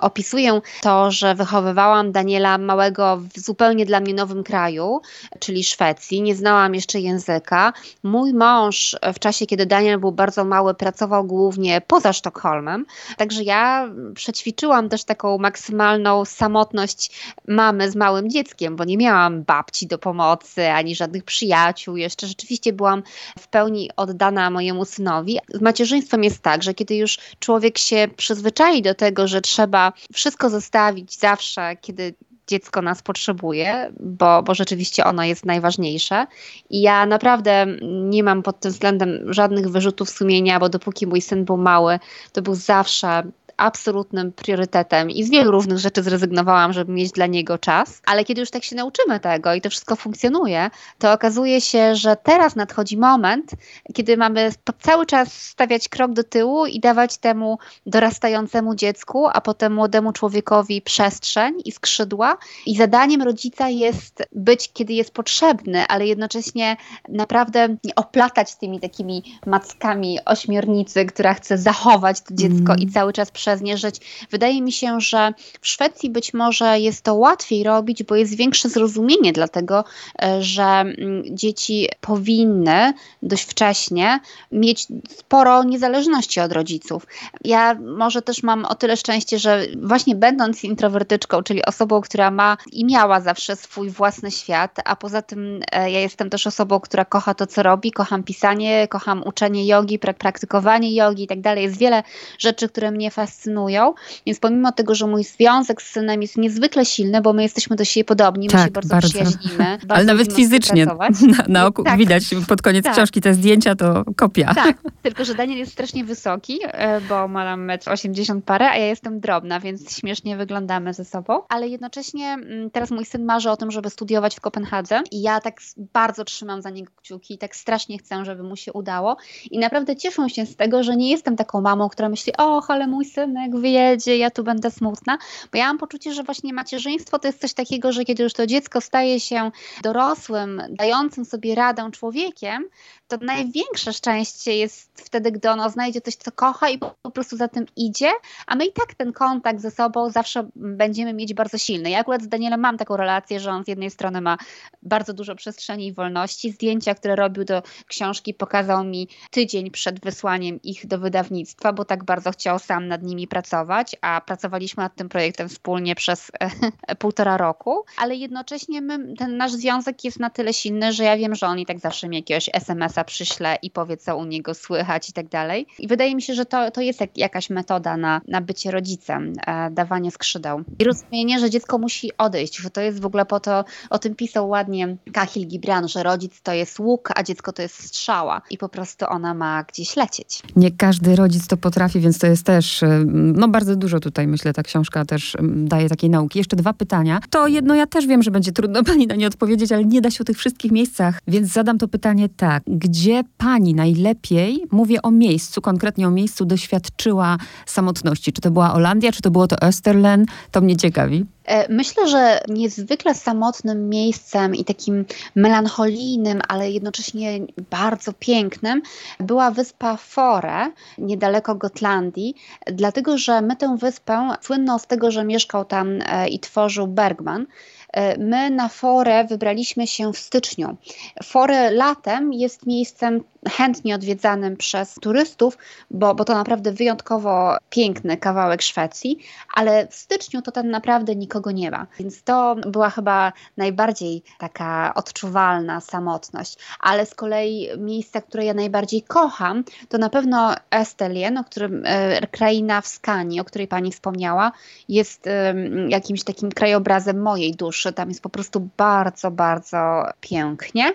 opisuję 0.00 0.60
to, 0.82 1.10
że 1.10 1.34
wychowywałam 1.34 2.12
Daniela 2.12 2.58
małego 2.58 3.16
w 3.16 3.38
zupełnie 3.40 3.86
dla 3.86 4.00
mnie 4.00 4.14
nowym 4.14 4.44
kraju, 4.44 5.00
czyli 5.38 5.64
Szwecji. 5.64 6.22
Nie 6.22 6.36
znałam 6.36 6.74
jeszcze 6.74 7.00
języka. 7.00 7.72
Mój 8.02 8.34
mąż 8.34 8.96
w 9.14 9.18
czasie, 9.18 9.46
kiedy 9.46 9.66
Daniel 9.66 9.98
był 9.98 10.12
bardzo 10.12 10.44
mały, 10.44 10.74
pracował 10.74 11.24
głównie 11.24 11.80
poza 11.80 12.12
Sztokholmem, 12.12 12.86
także 13.16 13.42
ja 13.42 13.90
przećwiczyłam 14.14 14.88
też 14.88 15.04
taką 15.04 15.38
maksymalną 15.38 16.07
samotność 16.24 17.10
mamy 17.48 17.90
z 17.90 17.96
małym 17.96 18.30
dzieckiem, 18.30 18.76
bo 18.76 18.84
nie 18.84 18.96
miałam 18.96 19.42
babci 19.42 19.86
do 19.86 19.98
pomocy, 19.98 20.70
ani 20.70 20.96
żadnych 20.96 21.24
przyjaciół. 21.24 21.96
Jeszcze 21.96 22.26
rzeczywiście 22.26 22.72
byłam 22.72 23.02
w 23.38 23.48
pełni 23.48 23.90
oddana 23.96 24.50
mojemu 24.50 24.84
synowi. 24.84 25.38
Z 25.54 25.60
macierzyństwem 25.60 26.24
jest 26.24 26.42
tak, 26.42 26.62
że 26.62 26.74
kiedy 26.74 26.96
już 26.96 27.18
człowiek 27.38 27.78
się 27.78 28.08
przyzwyczai 28.16 28.82
do 28.82 28.94
tego, 28.94 29.28
że 29.28 29.40
trzeba 29.40 29.92
wszystko 30.12 30.50
zostawić 30.50 31.18
zawsze, 31.18 31.76
kiedy 31.80 32.14
dziecko 32.48 32.82
nas 32.82 33.02
potrzebuje, 33.02 33.92
bo, 34.00 34.42
bo 34.42 34.54
rzeczywiście 34.54 35.04
ono 35.04 35.24
jest 35.24 35.46
najważniejsze. 35.46 36.26
I 36.70 36.80
ja 36.80 37.06
naprawdę 37.06 37.66
nie 37.82 38.22
mam 38.22 38.42
pod 38.42 38.60
tym 38.60 38.72
względem 38.72 39.32
żadnych 39.32 39.68
wyrzutów 39.68 40.10
sumienia, 40.10 40.60
bo 40.60 40.68
dopóki 40.68 41.06
mój 41.06 41.20
syn 41.20 41.44
był 41.44 41.56
mały, 41.56 41.98
to 42.32 42.42
był 42.42 42.54
zawsze 42.54 43.22
absolutnym 43.58 44.32
priorytetem 44.32 45.10
i 45.10 45.24
z 45.24 45.30
wielu 45.30 45.50
różnych 45.50 45.78
rzeczy 45.78 46.02
zrezygnowałam, 46.02 46.72
żeby 46.72 46.92
mieć 46.92 47.12
dla 47.12 47.26
niego 47.26 47.58
czas, 47.58 48.02
ale 48.06 48.24
kiedy 48.24 48.40
już 48.40 48.50
tak 48.50 48.64
się 48.64 48.76
nauczymy 48.76 49.20
tego 49.20 49.54
i 49.54 49.60
to 49.60 49.70
wszystko 49.70 49.96
funkcjonuje, 49.96 50.70
to 50.98 51.12
okazuje 51.12 51.60
się, 51.60 51.94
że 51.94 52.16
teraz 52.16 52.56
nadchodzi 52.56 52.96
moment, 52.96 53.50
kiedy 53.94 54.16
mamy 54.16 54.50
cały 54.80 55.06
czas 55.06 55.32
stawiać 55.42 55.88
krok 55.88 56.12
do 56.12 56.24
tyłu 56.24 56.66
i 56.66 56.80
dawać 56.80 57.18
temu 57.18 57.58
dorastającemu 57.86 58.74
dziecku, 58.74 59.26
a 59.32 59.40
potem 59.40 59.74
młodemu 59.74 60.12
człowiekowi 60.12 60.82
przestrzeń 60.82 61.54
i 61.64 61.72
skrzydła. 61.72 62.36
I 62.66 62.76
zadaniem 62.76 63.22
rodzica 63.22 63.68
jest 63.68 64.22
być, 64.32 64.72
kiedy 64.72 64.92
jest 64.92 65.14
potrzebny, 65.14 65.86
ale 65.86 66.06
jednocześnie 66.06 66.76
naprawdę 67.08 67.68
nie 67.84 67.94
oplatać 67.94 68.56
tymi 68.56 68.80
takimi 68.80 69.22
mackami 69.46 70.18
ośmiornicy, 70.24 71.04
która 71.04 71.34
chce 71.34 71.58
zachować 71.58 72.20
to 72.20 72.34
dziecko 72.34 72.72
mm. 72.72 72.78
i 72.78 72.92
cały 72.92 73.12
czas 73.12 73.30
prze 73.30 73.47
przez. 73.56 74.00
Wydaje 74.30 74.62
mi 74.62 74.72
się, 74.72 75.00
że 75.00 75.32
w 75.60 75.68
Szwecji 75.68 76.10
być 76.10 76.34
może 76.34 76.80
jest 76.80 77.04
to 77.04 77.14
łatwiej 77.14 77.64
robić, 77.64 78.02
bo 78.02 78.14
jest 78.14 78.36
większe 78.36 78.68
zrozumienie 78.68 79.32
dlatego, 79.32 79.84
e, 80.22 80.42
że 80.42 80.64
mm, 80.64 81.22
dzieci 81.30 81.88
powinny 82.00 82.92
dość 83.22 83.44
wcześnie 83.44 84.20
mieć 84.52 84.86
sporo 85.10 85.64
niezależności 85.64 86.40
od 86.40 86.52
rodziców. 86.52 87.06
Ja 87.44 87.74
może 87.74 88.22
też 88.22 88.42
mam 88.42 88.64
o 88.64 88.74
tyle 88.74 88.96
szczęście, 88.96 89.38
że 89.38 89.66
właśnie 89.82 90.14
będąc 90.14 90.64
introwertyczką, 90.64 91.42
czyli 91.42 91.64
osobą, 91.64 92.00
która 92.00 92.30
ma 92.30 92.56
i 92.72 92.84
miała 92.84 93.20
zawsze 93.20 93.56
swój 93.56 93.90
własny 93.90 94.30
świat, 94.30 94.76
a 94.84 94.96
poza 94.96 95.22
tym 95.22 95.60
e, 95.72 95.90
ja 95.90 96.00
jestem 96.00 96.30
też 96.30 96.46
osobą, 96.46 96.80
która 96.80 97.04
kocha 97.04 97.34
to, 97.34 97.46
co 97.46 97.62
robi, 97.62 97.92
kocham 97.92 98.22
pisanie, 98.22 98.88
kocham 98.88 99.22
uczenie 99.26 99.66
jogi, 99.66 99.98
praktykowanie 99.98 100.94
jogi 100.94 101.24
i 101.24 101.26
tak 101.26 101.40
dalej. 101.40 101.64
Jest 101.64 101.78
wiele 101.78 102.02
rzeczy, 102.38 102.68
które 102.68 102.90
mnie 102.90 103.10
fascynują 103.10 103.37
fascynują. 103.38 103.94
Więc 104.26 104.40
pomimo 104.40 104.72
tego, 104.72 104.94
że 104.94 105.06
mój 105.06 105.24
związek 105.24 105.82
z 105.82 105.90
synem 105.90 106.22
jest 106.22 106.36
niezwykle 106.36 106.84
silny, 106.84 107.20
bo 107.20 107.32
my 107.32 107.42
jesteśmy 107.42 107.76
do 107.76 107.84
siebie 107.84 108.04
podobni, 108.04 108.48
tak, 108.48 108.60
my 108.60 108.66
się 108.66 108.70
bardzo, 108.70 108.88
bardzo. 108.88 109.08
przyjaźnimy. 109.08 109.58
Bardzo 109.78 109.94
Ale 109.94 110.04
nawet 110.04 110.32
fizycznie 110.32 110.86
na, 111.36 111.44
na 111.48 111.66
oku 111.66 111.84
tak. 111.84 111.98
widać 111.98 112.24
pod 112.48 112.62
koniec 112.62 112.84
tak. 112.84 112.92
książki 112.92 113.20
te 113.20 113.34
zdjęcia 113.34 113.74
to 113.74 114.04
kopia. 114.16 114.54
Tak, 114.54 114.76
tylko 115.02 115.24
że 115.24 115.34
Daniel 115.34 115.58
jest 115.58 115.72
strasznie 115.72 116.04
wysoki, 116.04 116.58
e, 116.64 117.00
bo 117.00 117.28
ma 117.28 117.44
tam 117.44 117.66
1,80 117.66 118.30
m 118.30 118.42
parę, 118.42 118.70
a 118.70 118.76
ja 118.76 118.86
jestem 118.86 119.20
drobna, 119.20 119.60
więc 119.60 119.96
śmiesznie 119.96 120.36
wyglądamy 120.36 120.94
ze 120.94 121.04
sobą. 121.04 121.42
Ale 121.48 121.68
jednocześnie 121.68 122.26
mm, 122.26 122.70
teraz 122.70 122.90
mój 122.90 123.04
syn 123.04 123.24
marzy 123.24 123.50
o 123.50 123.56
tym, 123.56 123.70
żeby 123.70 123.90
studiować 123.90 124.36
w 124.36 124.40
Kopenhadze 124.40 125.00
i 125.10 125.22
ja 125.22 125.40
tak 125.40 125.60
bardzo 125.76 126.24
trzymam 126.24 126.62
za 126.62 126.70
niego 126.70 126.92
kciuki 126.96 127.34
i 127.34 127.38
tak 127.38 127.56
strasznie 127.56 127.98
chcę, 127.98 128.24
żeby 128.24 128.42
mu 128.42 128.56
się 128.56 128.72
udało. 128.72 129.16
I 129.50 129.58
naprawdę 129.58 129.96
cieszę 129.96 130.30
się 130.30 130.46
z 130.46 130.56
tego, 130.56 130.82
że 130.82 130.96
nie 130.96 131.10
jestem 131.10 131.36
taką 131.36 131.60
mamą, 131.60 131.88
która 131.88 132.08
myśli, 132.08 132.32
o, 132.38 132.62
ale 132.68 132.86
mój 132.86 133.04
syn 133.04 133.27
synek 133.28 133.56
wyjedzie, 133.56 134.16
ja 134.16 134.30
tu 134.30 134.44
będę 134.44 134.70
smutna, 134.70 135.18
bo 135.52 135.58
ja 135.58 135.66
mam 135.66 135.78
poczucie, 135.78 136.12
że 136.12 136.22
właśnie 136.22 136.52
macierzyństwo 136.52 137.18
to 137.18 137.28
jest 137.28 137.40
coś 137.40 137.54
takiego, 137.54 137.92
że 137.92 138.04
kiedy 138.04 138.22
już 138.22 138.32
to 138.32 138.46
dziecko 138.46 138.80
staje 138.80 139.20
się 139.20 139.50
dorosłym, 139.82 140.62
dającym 140.70 141.24
sobie 141.24 141.54
radę 141.54 141.90
człowiekiem, 141.92 142.64
to 143.08 143.16
największe 143.16 143.92
szczęście 143.92 144.56
jest 144.56 145.02
wtedy, 145.04 145.32
gdy 145.32 145.50
ono 145.50 145.70
znajdzie 145.70 146.00
coś, 146.00 146.14
co 146.14 146.32
kocha 146.32 146.70
i 146.70 146.78
po 146.78 147.10
prostu 147.10 147.36
za 147.36 147.48
tym 147.48 147.66
idzie, 147.76 148.10
a 148.46 148.54
my 148.54 148.66
i 148.66 148.72
tak 148.72 148.94
ten 148.94 149.12
kontakt 149.12 149.60
ze 149.60 149.70
sobą 149.70 150.10
zawsze 150.10 150.48
będziemy 150.56 151.14
mieć 151.14 151.34
bardzo 151.34 151.58
silny. 151.58 151.90
Ja 151.90 151.98
akurat 151.98 152.22
z 152.22 152.28
Danielem 152.28 152.60
mam 152.60 152.78
taką 152.78 152.96
relację, 152.96 153.40
że 153.40 153.50
on 153.50 153.64
z 153.64 153.68
jednej 153.68 153.90
strony 153.90 154.20
ma 154.20 154.38
bardzo 154.82 155.12
dużo 155.12 155.34
przestrzeni 155.34 155.86
i 155.86 155.92
wolności. 155.92 156.50
Zdjęcia, 156.50 156.94
które 156.94 157.16
robił 157.16 157.44
do 157.44 157.62
książki, 157.86 158.34
pokazał 158.34 158.84
mi 158.84 159.08
tydzień 159.30 159.70
przed 159.70 160.00
wysłaniem 160.00 160.62
ich 160.62 160.86
do 160.86 160.98
wydawnictwa, 160.98 161.72
bo 161.72 161.84
tak 161.84 162.04
bardzo 162.04 162.30
chciał 162.30 162.58
sam 162.58 162.88
nad 162.88 163.02
nimi 163.02 163.28
pracować, 163.28 163.96
a 164.00 164.20
pracowaliśmy 164.20 164.82
nad 164.82 164.94
tym 164.94 165.08
projektem 165.08 165.48
wspólnie 165.48 165.94
przez 165.94 166.30
półtora 166.98 167.36
roku, 167.36 167.84
ale 167.96 168.16
jednocześnie 168.16 168.80
my, 168.80 169.14
ten 169.16 169.36
nasz 169.36 169.52
związek 169.52 170.04
jest 170.04 170.20
na 170.20 170.30
tyle 170.30 170.52
silny, 170.52 170.92
że 170.92 171.04
ja 171.04 171.16
wiem, 171.16 171.34
że 171.34 171.46
on 171.46 171.58
i 171.58 171.66
tak 171.66 171.78
zawsze 171.78 172.08
mi 172.08 172.16
jakiegoś 172.16 172.50
SMS 172.52 172.97
Przyśle 173.04 173.58
i 173.62 173.70
powie, 173.70 173.96
co 173.96 174.16
u 174.16 174.24
niego 174.24 174.54
słychać 174.54 175.08
i 175.08 175.12
tak 175.12 175.28
dalej. 175.28 175.66
I 175.78 175.88
wydaje 175.88 176.14
mi 176.14 176.22
się, 176.22 176.34
że 176.34 176.46
to, 176.46 176.70
to 176.70 176.80
jest 176.80 177.00
jak, 177.00 177.18
jakaś 177.18 177.50
metoda 177.50 177.96
na, 177.96 178.20
na 178.28 178.40
bycie 178.40 178.70
rodzicem, 178.70 179.32
e, 179.46 179.70
dawanie 179.70 180.10
skrzydeł. 180.10 180.62
I 180.78 180.84
rozumienie, 180.84 181.38
że 181.38 181.50
dziecko 181.50 181.78
musi 181.78 182.10
odejść, 182.18 182.56
że 182.56 182.70
to 182.70 182.80
jest 182.80 183.00
w 183.00 183.06
ogóle 183.06 183.26
po 183.26 183.40
to, 183.40 183.64
o 183.90 183.98
tym 183.98 184.14
pisał 184.14 184.48
ładnie 184.48 184.96
Kahil 185.12 185.46
Gibran, 185.46 185.88
że 185.88 186.02
rodzic 186.02 186.40
to 186.42 186.52
jest 186.52 186.78
łuk, 186.78 187.08
a 187.14 187.22
dziecko 187.22 187.52
to 187.52 187.62
jest 187.62 187.84
strzała 187.84 188.42
i 188.50 188.58
po 188.58 188.68
prostu 188.68 189.06
ona 189.08 189.34
ma 189.34 189.64
gdzieś 189.64 189.96
lecieć. 189.96 190.42
Nie 190.56 190.70
każdy 190.70 191.16
rodzic 191.16 191.46
to 191.46 191.56
potrafi, 191.56 192.00
więc 192.00 192.18
to 192.18 192.26
jest 192.26 192.46
też, 192.46 192.82
e, 192.82 193.04
no 193.14 193.48
bardzo 193.48 193.76
dużo 193.76 194.00
tutaj, 194.00 194.26
myślę, 194.26 194.52
ta 194.52 194.62
książka 194.62 195.04
też 195.04 195.36
daje 195.42 195.88
takiej 195.88 196.10
nauki. 196.10 196.38
Jeszcze 196.38 196.56
dwa 196.56 196.72
pytania. 196.72 197.20
To 197.30 197.46
jedno 197.46 197.74
ja 197.74 197.86
też 197.86 198.06
wiem, 198.06 198.22
że 198.22 198.30
będzie 198.30 198.52
trudno 198.52 198.84
pani 198.90 199.06
na 199.06 199.14
nie 199.14 199.26
odpowiedzieć, 199.26 199.72
ale 199.72 199.84
nie 199.84 200.00
da 200.00 200.10
się 200.10 200.20
o 200.20 200.24
tych 200.24 200.38
wszystkich 200.38 200.72
miejscach, 200.72 201.20
więc 201.28 201.52
zadam 201.52 201.78
to 201.78 201.88
pytanie 201.88 202.28
tak. 202.28 202.62
Gdzie 202.88 203.22
pani 203.38 203.74
najlepiej, 203.74 204.64
mówię 204.70 205.02
o 205.02 205.10
miejscu, 205.10 205.60
konkretnie 205.60 206.08
o 206.08 206.10
miejscu, 206.10 206.44
doświadczyła 206.44 207.36
samotności? 207.66 208.32
Czy 208.32 208.40
to 208.40 208.50
była 208.50 208.68
Holandia, 208.68 209.12
czy 209.12 209.22
to 209.22 209.30
było 209.30 209.46
to 209.46 209.56
Österlen? 209.56 210.24
To 210.50 210.60
mnie 210.60 210.76
ciekawi. 210.76 211.26
E, 211.44 211.72
myślę, 211.72 212.08
że 212.08 212.40
niezwykle 212.48 213.14
samotnym 213.14 213.88
miejscem 213.88 214.54
i 214.54 214.64
takim 214.64 215.04
melancholijnym, 215.34 216.40
ale 216.48 216.70
jednocześnie 216.70 217.40
bardzo 217.70 218.12
pięknym 218.12 218.82
była 219.20 219.50
wyspa 219.50 219.96
Fore, 219.96 220.72
niedaleko 220.98 221.54
Gotlandii, 221.54 222.34
dlatego 222.66 223.18
że 223.18 223.42
my 223.42 223.56
tę 223.56 223.76
wyspę 223.76 224.28
słynną 224.40 224.78
z 224.78 224.86
tego, 224.86 225.10
że 225.10 225.24
mieszkał 225.24 225.64
tam 225.64 225.88
e, 226.06 226.28
i 226.28 226.40
tworzył 226.40 226.86
Bergman. 226.86 227.46
E, 227.92 228.18
my 228.18 228.50
na 228.50 228.68
Forę 228.68 229.24
wybraliśmy 229.24 229.86
się 229.86 230.12
w 230.12 230.18
styczniu. 230.18 230.76
Forę 231.24 231.70
latem 231.70 232.32
jest 232.32 232.66
miejscem 232.66 233.24
chętnie 233.48 233.94
odwiedzanym 233.94 234.56
przez 234.56 234.94
turystów, 234.94 235.58
bo, 235.90 236.14
bo 236.14 236.24
to 236.24 236.34
naprawdę 236.34 236.72
wyjątkowo 236.72 237.56
piękny 237.70 238.16
kawałek 238.16 238.62
Szwecji, 238.62 239.18
ale 239.54 239.86
w 239.86 239.94
styczniu 239.94 240.42
to 240.42 240.52
tam 240.52 240.70
naprawdę 240.70 241.16
nikogo 241.16 241.50
nie 241.50 241.70
ma. 241.70 241.86
Więc 241.98 242.22
to 242.22 242.54
była 242.54 242.90
chyba 242.90 243.32
najbardziej 243.56 244.22
taka 244.38 244.92
odczuwalna 244.94 245.80
samotność. 245.80 246.56
Ale 246.80 247.06
z 247.06 247.14
kolei 247.14 247.68
miejsca, 247.78 248.20
które 248.20 248.44
ja 248.44 248.54
najbardziej 248.54 249.02
kocham, 249.02 249.64
to 249.88 249.98
na 249.98 250.10
pewno 250.10 250.54
Estelien, 250.70 251.38
o 251.38 251.44
którym 251.44 251.82
e, 251.86 252.26
kraina 252.26 252.80
w 252.80 252.86
Skanii, 252.86 253.40
o 253.40 253.44
której 253.44 253.68
pani 253.68 253.92
wspomniała, 253.92 254.52
jest 254.88 255.26
e, 255.26 255.54
jakimś 255.88 256.24
takim 256.24 256.50
krajobrazem 256.50 257.22
mojej 257.22 257.52
duszy. 257.52 257.92
Tam 257.92 258.08
jest 258.08 258.22
po 258.22 258.28
prostu 258.28 258.68
bardzo, 258.76 259.30
bardzo 259.30 260.04
pięknie. 260.20 260.92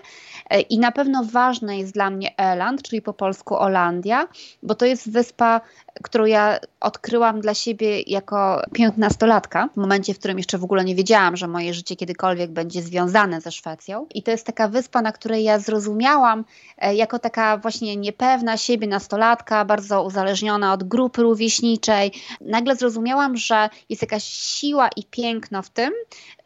E, 0.50 0.60
I 0.60 0.78
na 0.78 0.92
pewno 0.92 1.24
ważne 1.24 1.78
jest 1.78 1.94
dla 1.94 2.10
mnie 2.10 2.36
Eland, 2.52 2.82
czyli 2.82 3.02
po 3.02 3.12
polsku 3.12 3.56
Olandia, 3.56 4.28
bo 4.62 4.74
to 4.74 4.86
jest 4.86 5.10
wyspa, 5.10 5.60
którą 6.02 6.24
ja 6.24 6.58
odkryłam 6.80 7.40
dla 7.40 7.54
siebie 7.54 8.00
jako 8.00 8.62
piętnastolatka, 8.72 9.68
w 9.74 9.76
momencie, 9.76 10.14
w 10.14 10.18
którym 10.18 10.38
jeszcze 10.38 10.58
w 10.58 10.64
ogóle 10.64 10.84
nie 10.84 10.94
wiedziałam, 10.94 11.36
że 11.36 11.48
moje 11.48 11.74
życie 11.74 11.96
kiedykolwiek 11.96 12.50
będzie 12.50 12.82
związane 12.82 13.40
ze 13.40 13.52
Szwecją. 13.52 14.06
I 14.14 14.22
to 14.22 14.30
jest 14.30 14.46
taka 14.46 14.68
wyspa, 14.68 15.02
na 15.02 15.12
której 15.12 15.44
ja 15.44 15.58
zrozumiałam 15.58 16.44
e, 16.78 16.94
jako 16.94 17.18
taka 17.18 17.56
właśnie 17.56 17.96
niepewna 17.96 18.56
siebie 18.56 18.86
nastolatka, 18.86 19.64
bardzo 19.64 20.02
uzależniona 20.04 20.72
od 20.72 20.84
grupy 20.84 21.22
rówieśniczej. 21.22 22.12
Nagle 22.40 22.76
zrozumiałam, 22.76 23.36
że 23.36 23.68
jest 23.88 24.02
jakaś 24.02 24.24
siła 24.24 24.88
i 24.96 25.04
piękno 25.04 25.62
w 25.62 25.70
tym, 25.70 25.92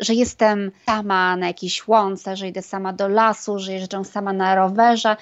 że 0.00 0.14
jestem 0.14 0.70
sama 0.86 1.36
na 1.36 1.46
jakiejś 1.46 1.88
łące, 1.88 2.36
że 2.36 2.48
idę 2.48 2.62
sama 2.62 2.92
do 2.92 3.08
lasu, 3.08 3.58
że 3.58 3.72
jeżdżę 3.72 4.04
sama 4.04 4.32
na 4.32 4.54
rowerze. 4.54 5.16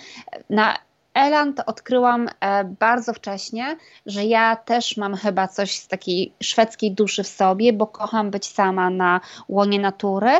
not 0.57 0.86
Na 1.17 1.27
Eland 1.27 1.61
odkryłam 1.67 2.29
e, 2.41 2.65
bardzo 2.65 3.13
wcześnie, 3.13 3.77
że 4.07 4.25
ja 4.25 4.57
też 4.57 4.97
mam 4.97 5.17
chyba 5.17 5.49
coś 5.49 5.79
z 5.79 5.89
takiej 5.89 6.33
szwedzkiej 6.43 6.93
duszy 6.93 7.23
w 7.23 7.29
sobie, 7.29 7.73
bo 7.73 7.87
kocham 7.87 8.31
być 8.31 8.47
sama 8.47 8.91
na 8.91 9.21
łonie 9.49 9.81
natury 9.81 10.31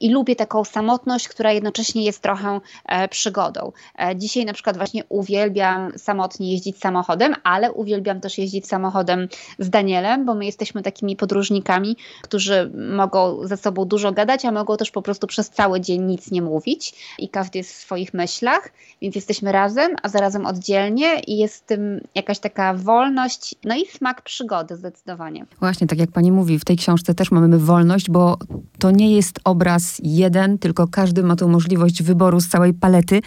i 0.00 0.10
lubię 0.10 0.36
taką 0.36 0.64
samotność, 0.64 1.28
która 1.28 1.52
jednocześnie 1.52 2.04
jest 2.04 2.22
trochę 2.22 2.60
e, 2.84 3.08
przygodą. 3.08 3.72
E, 3.98 4.16
dzisiaj 4.16 4.44
na 4.44 4.52
przykład 4.52 4.76
właśnie 4.76 5.04
uwielbiam 5.08 5.92
samotnie 5.98 6.52
jeździć 6.52 6.78
samochodem, 6.78 7.34
ale 7.44 7.72
uwielbiam 7.72 8.20
też 8.20 8.38
jeździć 8.38 8.66
samochodem 8.66 9.28
z 9.58 9.70
Danielem, 9.70 10.24
bo 10.24 10.34
my 10.34 10.44
jesteśmy 10.44 10.82
takimi 10.82 11.16
podróżnikami, 11.16 11.96
którzy 12.22 12.70
mogą 12.96 13.46
ze 13.46 13.56
sobą 13.56 13.84
dużo 13.84 14.12
gadać, 14.12 14.44
a 14.44 14.52
mogą 14.52 14.76
też 14.76 14.90
po 14.90 15.02
prostu 15.02 15.26
przez 15.26 15.50
cały 15.50 15.80
dzień 15.80 16.02
nic 16.02 16.30
nie 16.30 16.42
mówić 16.42 16.94
i 17.18 17.28
każdy 17.28 17.58
jest 17.58 17.72
w 17.72 17.76
swoich 17.76 18.14
myślach, 18.14 18.72
więc 19.02 19.14
jesteśmy 19.14 19.52
razem, 19.52 19.96
a 20.02 20.08
zaraz 20.08 20.25
razem 20.26 20.46
oddzielnie 20.46 21.20
i 21.26 21.38
jest 21.38 21.56
w 21.56 21.66
tym 21.66 22.00
jakaś 22.14 22.38
taka 22.38 22.74
wolność, 22.74 23.54
no 23.64 23.76
i 23.76 23.86
smak 23.86 24.22
przygody 24.22 24.76
zdecydowanie. 24.76 25.46
Właśnie, 25.60 25.86
tak 25.86 25.98
jak 25.98 26.10
pani 26.10 26.32
mówi, 26.32 26.58
w 26.58 26.64
tej 26.64 26.76
książce 26.76 27.14
też 27.14 27.30
mamy 27.30 27.58
wolność, 27.58 28.10
bo 28.10 28.36
to 28.78 28.90
nie 28.90 29.14
jest 29.14 29.40
obraz 29.44 30.00
jeden, 30.02 30.58
tylko 30.58 30.88
każdy 30.88 31.22
ma 31.22 31.36
tu 31.36 31.48
możliwość 31.48 32.02
wyboru 32.02 32.40
z 32.40 32.48
całej 32.48 32.74
palety 32.74 33.20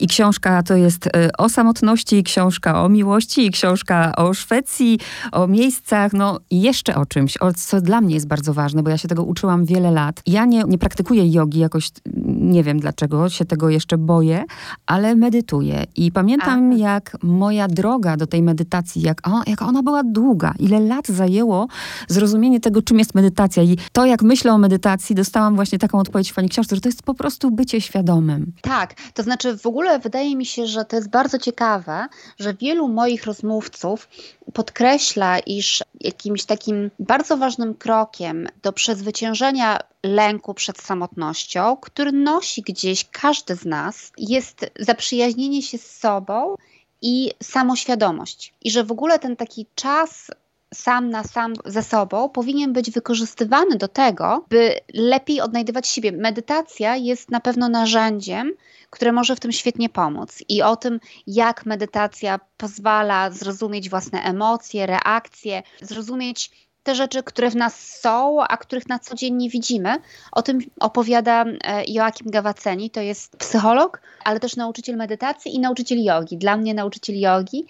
i 0.00 0.06
książka 0.06 0.62
to 0.62 0.76
jest 0.76 1.06
e, 1.06 1.30
o 1.38 1.48
samotności, 1.48 2.22
książka 2.22 2.82
o 2.82 2.88
miłości, 2.88 3.50
książka 3.50 4.16
o 4.16 4.34
Szwecji, 4.34 4.98
o 5.32 5.46
miejscach, 5.46 6.12
no 6.12 6.38
i 6.50 6.60
jeszcze 6.60 6.94
o 6.94 7.06
czymś, 7.06 7.36
o 7.36 7.52
co 7.52 7.80
dla 7.80 8.00
mnie 8.00 8.14
jest 8.14 8.26
bardzo 8.26 8.54
ważne, 8.54 8.82
bo 8.82 8.90
ja 8.90 8.98
się 8.98 9.08
tego 9.08 9.22
uczyłam 9.22 9.64
wiele 9.64 9.90
lat. 9.90 10.22
Ja 10.26 10.44
nie, 10.44 10.62
nie 10.66 10.78
praktykuję 10.78 11.32
jogi 11.32 11.58
jakoś, 11.58 11.90
nie 12.26 12.62
wiem 12.62 12.80
dlaczego, 12.80 13.28
się 13.28 13.44
tego 13.44 13.70
jeszcze 13.70 13.98
boję, 13.98 14.44
ale 14.86 15.14
medytuję 15.14 15.84
i 15.96 16.12
pamiętam 16.12 16.43
pamiętam, 16.44 16.70
tak. 16.70 16.80
jak 16.80 17.16
moja 17.22 17.68
droga 17.68 18.16
do 18.16 18.26
tej 18.26 18.42
medytacji, 18.42 19.02
jak, 19.02 19.28
o, 19.28 19.42
jak 19.46 19.62
ona 19.62 19.82
była 19.82 20.02
długa, 20.04 20.54
ile 20.58 20.80
lat 20.80 21.08
zajęło 21.08 21.68
zrozumienie 22.08 22.60
tego, 22.60 22.82
czym 22.82 22.98
jest 22.98 23.14
medytacja. 23.14 23.62
I 23.62 23.78
to, 23.92 24.06
jak 24.06 24.22
myślę 24.22 24.52
o 24.52 24.58
medytacji, 24.58 25.14
dostałam 25.14 25.54
właśnie 25.54 25.78
taką 25.78 25.98
odpowiedź 25.98 26.30
w 26.30 26.34
pani 26.34 26.48
książce, 26.48 26.74
że 26.74 26.80
to 26.80 26.88
jest 26.88 27.02
po 27.02 27.14
prostu 27.14 27.50
bycie 27.50 27.80
świadomym. 27.80 28.52
Tak, 28.62 28.94
to 29.14 29.22
znaczy 29.22 29.58
w 29.58 29.66
ogóle 29.66 29.98
wydaje 29.98 30.36
mi 30.36 30.46
się, 30.46 30.66
że 30.66 30.84
to 30.84 30.96
jest 30.96 31.10
bardzo 31.10 31.38
ciekawe, 31.38 32.06
że 32.38 32.54
wielu 32.54 32.88
moich 32.88 33.24
rozmówców 33.24 34.08
podkreśla, 34.52 35.38
iż 35.38 35.82
jakimś 36.00 36.44
takim 36.44 36.90
bardzo 36.98 37.36
ważnym 37.36 37.74
krokiem 37.74 38.48
do 38.62 38.72
przezwyciężenia 38.72 39.78
lęku 40.02 40.54
przed 40.54 40.78
samotnością, 40.78 41.76
który 41.76 42.12
nosi 42.12 42.62
gdzieś 42.62 43.04
każdy 43.12 43.56
z 43.56 43.64
nas, 43.64 44.12
jest 44.18 44.70
zaprzyjaźnienie 44.78 45.62
się 45.62 45.78
z 45.78 45.96
sobą 45.96 46.56
i 47.02 47.30
samoświadomość. 47.42 48.54
I 48.62 48.70
że 48.70 48.84
w 48.84 48.92
ogóle 48.92 49.18
ten 49.18 49.36
taki 49.36 49.66
czas 49.74 50.30
sam 50.74 51.10
na 51.10 51.24
sam 51.24 51.52
ze 51.64 51.82
sobą 51.82 52.28
powinien 52.28 52.72
być 52.72 52.90
wykorzystywany 52.90 53.76
do 53.76 53.88
tego, 53.88 54.44
by 54.48 54.74
lepiej 54.94 55.40
odnajdywać 55.40 55.88
siebie. 55.88 56.12
Medytacja 56.12 56.96
jest 56.96 57.30
na 57.30 57.40
pewno 57.40 57.68
narzędziem, 57.68 58.52
które 58.90 59.12
może 59.12 59.36
w 59.36 59.40
tym 59.40 59.52
świetnie 59.52 59.88
pomóc. 59.88 60.38
I 60.48 60.62
o 60.62 60.76
tym, 60.76 61.00
jak 61.26 61.66
medytacja 61.66 62.40
pozwala 62.56 63.30
zrozumieć 63.30 63.90
własne 63.90 64.22
emocje, 64.22 64.86
reakcje, 64.86 65.62
zrozumieć 65.80 66.50
te 66.84 66.94
rzeczy, 66.94 67.22
które 67.22 67.50
w 67.50 67.56
nas 67.56 68.00
są, 68.00 68.42
a 68.42 68.56
których 68.56 68.88
na 68.88 68.98
co 68.98 69.14
dzień 69.14 69.34
nie 69.34 69.50
widzimy. 69.50 69.96
O 70.32 70.42
tym 70.42 70.58
opowiada 70.80 71.44
e, 71.44 71.84
Joachim 71.84 72.30
Gawaceni, 72.30 72.90
to 72.90 73.00
jest 73.00 73.36
psycholog, 73.36 74.00
ale 74.24 74.40
też 74.40 74.56
nauczyciel 74.56 74.96
medytacji 74.96 75.54
i 75.54 75.60
nauczyciel 75.60 76.04
jogi. 76.04 76.36
Dla 76.36 76.56
mnie 76.56 76.74
nauczyciel 76.74 77.20
jogi, 77.20 77.66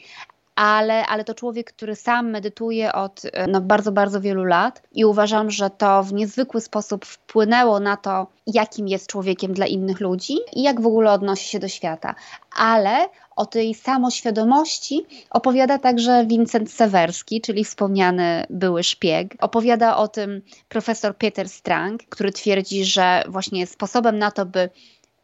ale, 0.54 1.06
ale 1.06 1.24
to 1.24 1.34
człowiek, 1.34 1.72
który 1.72 1.96
sam 1.96 2.30
medytuje 2.30 2.92
od 2.92 3.22
e, 3.32 3.46
no, 3.46 3.60
bardzo, 3.60 3.92
bardzo 3.92 4.20
wielu 4.20 4.44
lat 4.44 4.82
i 4.92 5.04
uważam, 5.04 5.50
że 5.50 5.70
to 5.70 6.02
w 6.02 6.12
niezwykły 6.12 6.60
sposób 6.60 7.04
wpłynęło 7.04 7.80
na 7.80 7.96
to, 7.96 8.26
jakim 8.46 8.88
jest 8.88 9.06
człowiekiem 9.06 9.52
dla 9.54 9.66
innych 9.66 10.00
ludzi 10.00 10.36
i 10.52 10.62
jak 10.62 10.80
w 10.80 10.86
ogóle 10.86 11.12
odnosi 11.12 11.48
się 11.48 11.58
do 11.58 11.68
świata. 11.68 12.14
Ale 12.56 13.08
o 13.36 13.46
tej 13.46 13.74
samoświadomości 13.74 15.06
opowiada 15.30 15.78
także 15.78 16.26
Vincent 16.26 16.72
Sewerski, 16.72 17.40
czyli 17.40 17.64
wspomniany 17.64 18.46
były 18.50 18.82
szpieg. 18.82 19.34
Opowiada 19.40 19.96
o 19.96 20.08
tym 20.08 20.42
profesor 20.68 21.16
Peter 21.16 21.48
Strang, 21.48 22.02
który 22.08 22.32
twierdzi, 22.32 22.84
że 22.84 23.24
właśnie 23.28 23.66
sposobem 23.66 24.18
na 24.18 24.30
to, 24.30 24.46
by 24.46 24.70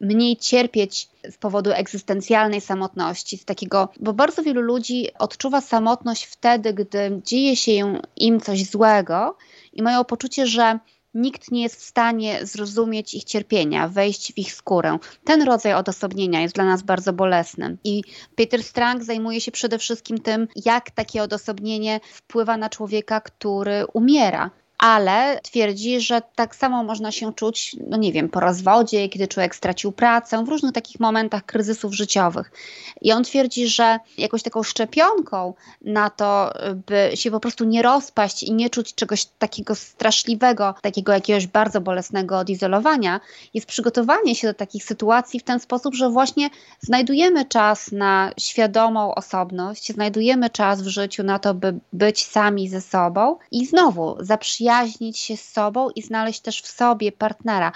mniej 0.01 0.37
cierpieć 0.37 1.09
z 1.31 1.37
powodu 1.37 1.73
egzystencjalnej 1.73 2.61
samotności, 2.61 3.39
z 3.39 3.45
takiego, 3.45 3.89
bo 4.01 4.13
bardzo 4.13 4.43
wielu 4.43 4.61
ludzi 4.61 5.09
odczuwa 5.19 5.61
samotność 5.61 6.25
wtedy, 6.25 6.75
gdy 6.75 7.21
dzieje 7.25 7.57
się 7.57 8.01
im 8.17 8.41
coś 8.41 8.65
złego 8.65 9.37
i 9.73 9.83
mają 9.83 10.05
poczucie, 10.05 10.47
że 10.47 10.79
nikt 11.15 11.51
nie 11.51 11.63
jest 11.63 11.77
w 11.77 11.85
stanie 11.85 12.47
zrozumieć 12.47 13.15
ich 13.15 13.25
cierpienia, 13.25 13.89
wejść 13.89 14.33
w 14.33 14.39
ich 14.39 14.55
skórę. 14.55 14.99
Ten 15.25 15.43
rodzaj 15.43 15.75
odosobnienia 15.75 16.41
jest 16.41 16.55
dla 16.55 16.65
nas 16.65 16.83
bardzo 16.83 17.13
bolesny. 17.13 17.77
I 17.85 18.03
Peter 18.35 18.63
Strang 18.63 19.05
zajmuje 19.05 19.41
się 19.41 19.53
przede 19.53 19.79
wszystkim 19.79 20.19
tym, 20.19 20.49
jak 20.65 20.91
takie 20.91 21.23
odosobnienie 21.23 22.01
wpływa 22.13 22.57
na 22.57 22.69
człowieka, 22.69 23.21
który 23.21 23.87
umiera 23.93 24.51
ale 24.81 25.40
twierdzi, 25.43 26.01
że 26.01 26.23
tak 26.35 26.57
samo 26.57 26.85
można 26.85 27.12
się 27.12 27.35
czuć, 27.35 27.77
no 27.88 27.97
nie 27.97 28.12
wiem, 28.12 28.29
po 28.29 28.40
rozwodzie, 28.40 29.09
kiedy 29.09 29.29
człowiek 29.29 29.55
stracił 29.55 29.93
pracę, 29.93 30.45
w 30.45 30.49
różnych 30.49 30.73
takich 30.73 31.01
momentach 31.01 31.47
kryzysów 31.47 31.95
życiowych. 31.95 32.53
I 33.01 33.12
on 33.12 33.25
twierdzi, 33.25 33.69
że 33.69 33.99
jakąś 34.19 34.43
taką 34.43 34.62
szczepionką 34.62 35.55
na 35.83 36.11
to, 36.11 36.53
by 36.87 37.11
się 37.14 37.31
po 37.31 37.40
prostu 37.40 37.64
nie 37.64 37.83
rozpaść 37.83 38.43
i 38.43 38.53
nie 38.53 38.71
czuć 38.71 38.95
czegoś 38.95 39.25
takiego 39.25 39.75
straszliwego, 39.75 40.75
takiego 40.83 41.12
jakiegoś 41.12 41.47
bardzo 41.47 41.81
bolesnego 41.81 42.38
odizolowania, 42.38 43.21
jest 43.55 43.66
przygotowanie 43.66 44.35
się 44.35 44.49
do 44.49 44.55
takich 44.55 44.85
sytuacji 44.85 45.40
w 45.40 45.45
ten 45.45 45.61
sposób, 45.61 45.95
że 45.95 46.11
właśnie 46.11 46.51
znajdujemy 46.81 47.45
czas 47.45 47.93
na 47.93 48.33
świadomą 48.38 49.14
osobność, 49.14 49.93
znajdujemy 49.93 50.51
czas 50.51 50.83
w 50.83 50.87
życiu 50.87 51.23
na 51.23 51.38
to, 51.38 51.55
by 51.55 51.79
być 51.93 52.27
sami 52.27 52.69
ze 52.69 52.81
sobą 52.81 53.37
i 53.51 53.66
znowu 53.66 54.16
zaprzyjaźnić 54.21 54.70
się 55.13 55.37
z 55.37 55.49
sobą 55.49 55.91
i 55.91 56.03
znaleźć 56.03 56.41
też 56.41 56.63
w 56.63 56.67
sobie 56.67 57.13
partnera. 57.13 57.73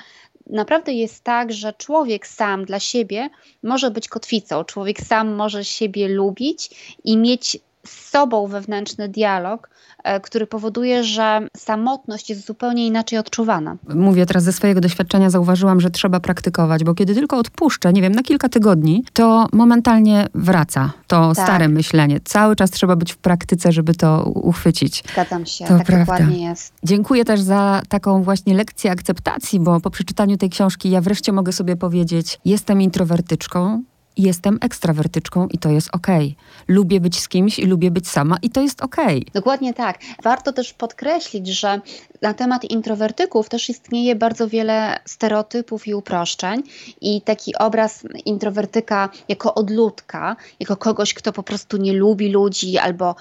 Naprawdę 0.46 0.92
jest 0.92 1.24
tak, 1.24 1.52
że 1.52 1.72
człowiek 1.72 2.26
sam 2.26 2.64
dla 2.64 2.80
siebie 2.80 3.30
może 3.62 3.90
być 3.90 4.08
kotwicą, 4.08 4.64
człowiek 4.64 5.00
sam 5.00 5.34
może 5.34 5.64
siebie 5.64 6.08
lubić 6.08 6.70
i 7.04 7.16
mieć 7.16 7.58
z 7.86 8.10
sobą 8.10 8.46
wewnętrzny 8.46 9.08
dialog, 9.08 9.70
e, 10.04 10.20
który 10.20 10.46
powoduje, 10.46 11.04
że 11.04 11.48
samotność 11.56 12.30
jest 12.30 12.46
zupełnie 12.46 12.86
inaczej 12.86 13.18
odczuwana. 13.18 13.76
Mówię 13.94 14.26
teraz 14.26 14.42
ze 14.42 14.52
swojego 14.52 14.80
doświadczenia, 14.80 15.30
zauważyłam, 15.30 15.80
że 15.80 15.90
trzeba 15.90 16.20
praktykować, 16.20 16.84
bo 16.84 16.94
kiedy 16.94 17.14
tylko 17.14 17.38
odpuszczę, 17.38 17.92
nie 17.92 18.02
wiem, 18.02 18.12
na 18.12 18.22
kilka 18.22 18.48
tygodni, 18.48 19.04
to 19.12 19.46
momentalnie 19.52 20.26
wraca 20.34 20.92
to 21.06 21.34
tak. 21.34 21.46
stare 21.46 21.68
myślenie. 21.68 22.20
Cały 22.24 22.56
czas 22.56 22.70
trzeba 22.70 22.96
być 22.96 23.12
w 23.12 23.16
praktyce, 23.16 23.72
żeby 23.72 23.94
to 23.94 24.24
uchwycić. 24.34 25.04
Zgadzam 25.12 25.46
się, 25.46 25.64
to 25.64 25.78
tak 25.78 25.86
prawda. 25.86 26.04
dokładnie 26.04 26.44
jest. 26.48 26.72
Dziękuję 26.82 27.24
też 27.24 27.40
za 27.40 27.82
taką 27.88 28.22
właśnie 28.22 28.54
lekcję 28.54 28.90
akceptacji, 28.90 29.60
bo 29.60 29.80
po 29.80 29.90
przeczytaniu 29.90 30.36
tej 30.36 30.50
książki 30.50 30.90
ja 30.90 31.00
wreszcie 31.00 31.32
mogę 31.32 31.52
sobie 31.52 31.76
powiedzieć, 31.76 32.40
jestem 32.44 32.82
introwertyczką, 32.82 33.82
jestem 34.16 34.58
ekstrawertyczką 34.60 35.48
i 35.48 35.58
to 35.58 35.70
jest. 35.70 35.88
Okay. 35.92 36.34
Lubię 36.68 37.00
być 37.00 37.20
z 37.20 37.28
kimś 37.28 37.58
i 37.58 37.66
lubię 37.66 37.90
być 37.90 38.08
sama 38.08 38.36
i 38.42 38.50
to 38.50 38.60
jest. 38.60 38.82
Okay. 38.82 39.20
Dokładnie 39.34 39.74
tak. 39.74 39.98
Warto 40.22 40.52
też 40.52 40.72
podkreślić, 40.74 41.48
że 41.48 41.80
na 42.22 42.34
temat 42.34 42.64
introwertyków 42.64 43.48
też 43.48 43.70
istnieje 43.70 44.16
bardzo 44.16 44.48
wiele 44.48 44.98
stereotypów 45.04 45.86
i 45.86 45.94
uproszczeń 45.94 46.62
i 47.00 47.22
taki 47.22 47.56
obraz 47.58 48.02
introwertyka 48.24 49.08
jako 49.28 49.54
odludka, 49.54 50.36
jako 50.60 50.76
kogoś, 50.76 51.14
kto 51.14 51.32
po 51.32 51.42
prostu 51.42 51.76
nie 51.76 51.92
lubi 51.92 52.28
ludzi 52.28 52.78
albo 52.78 53.14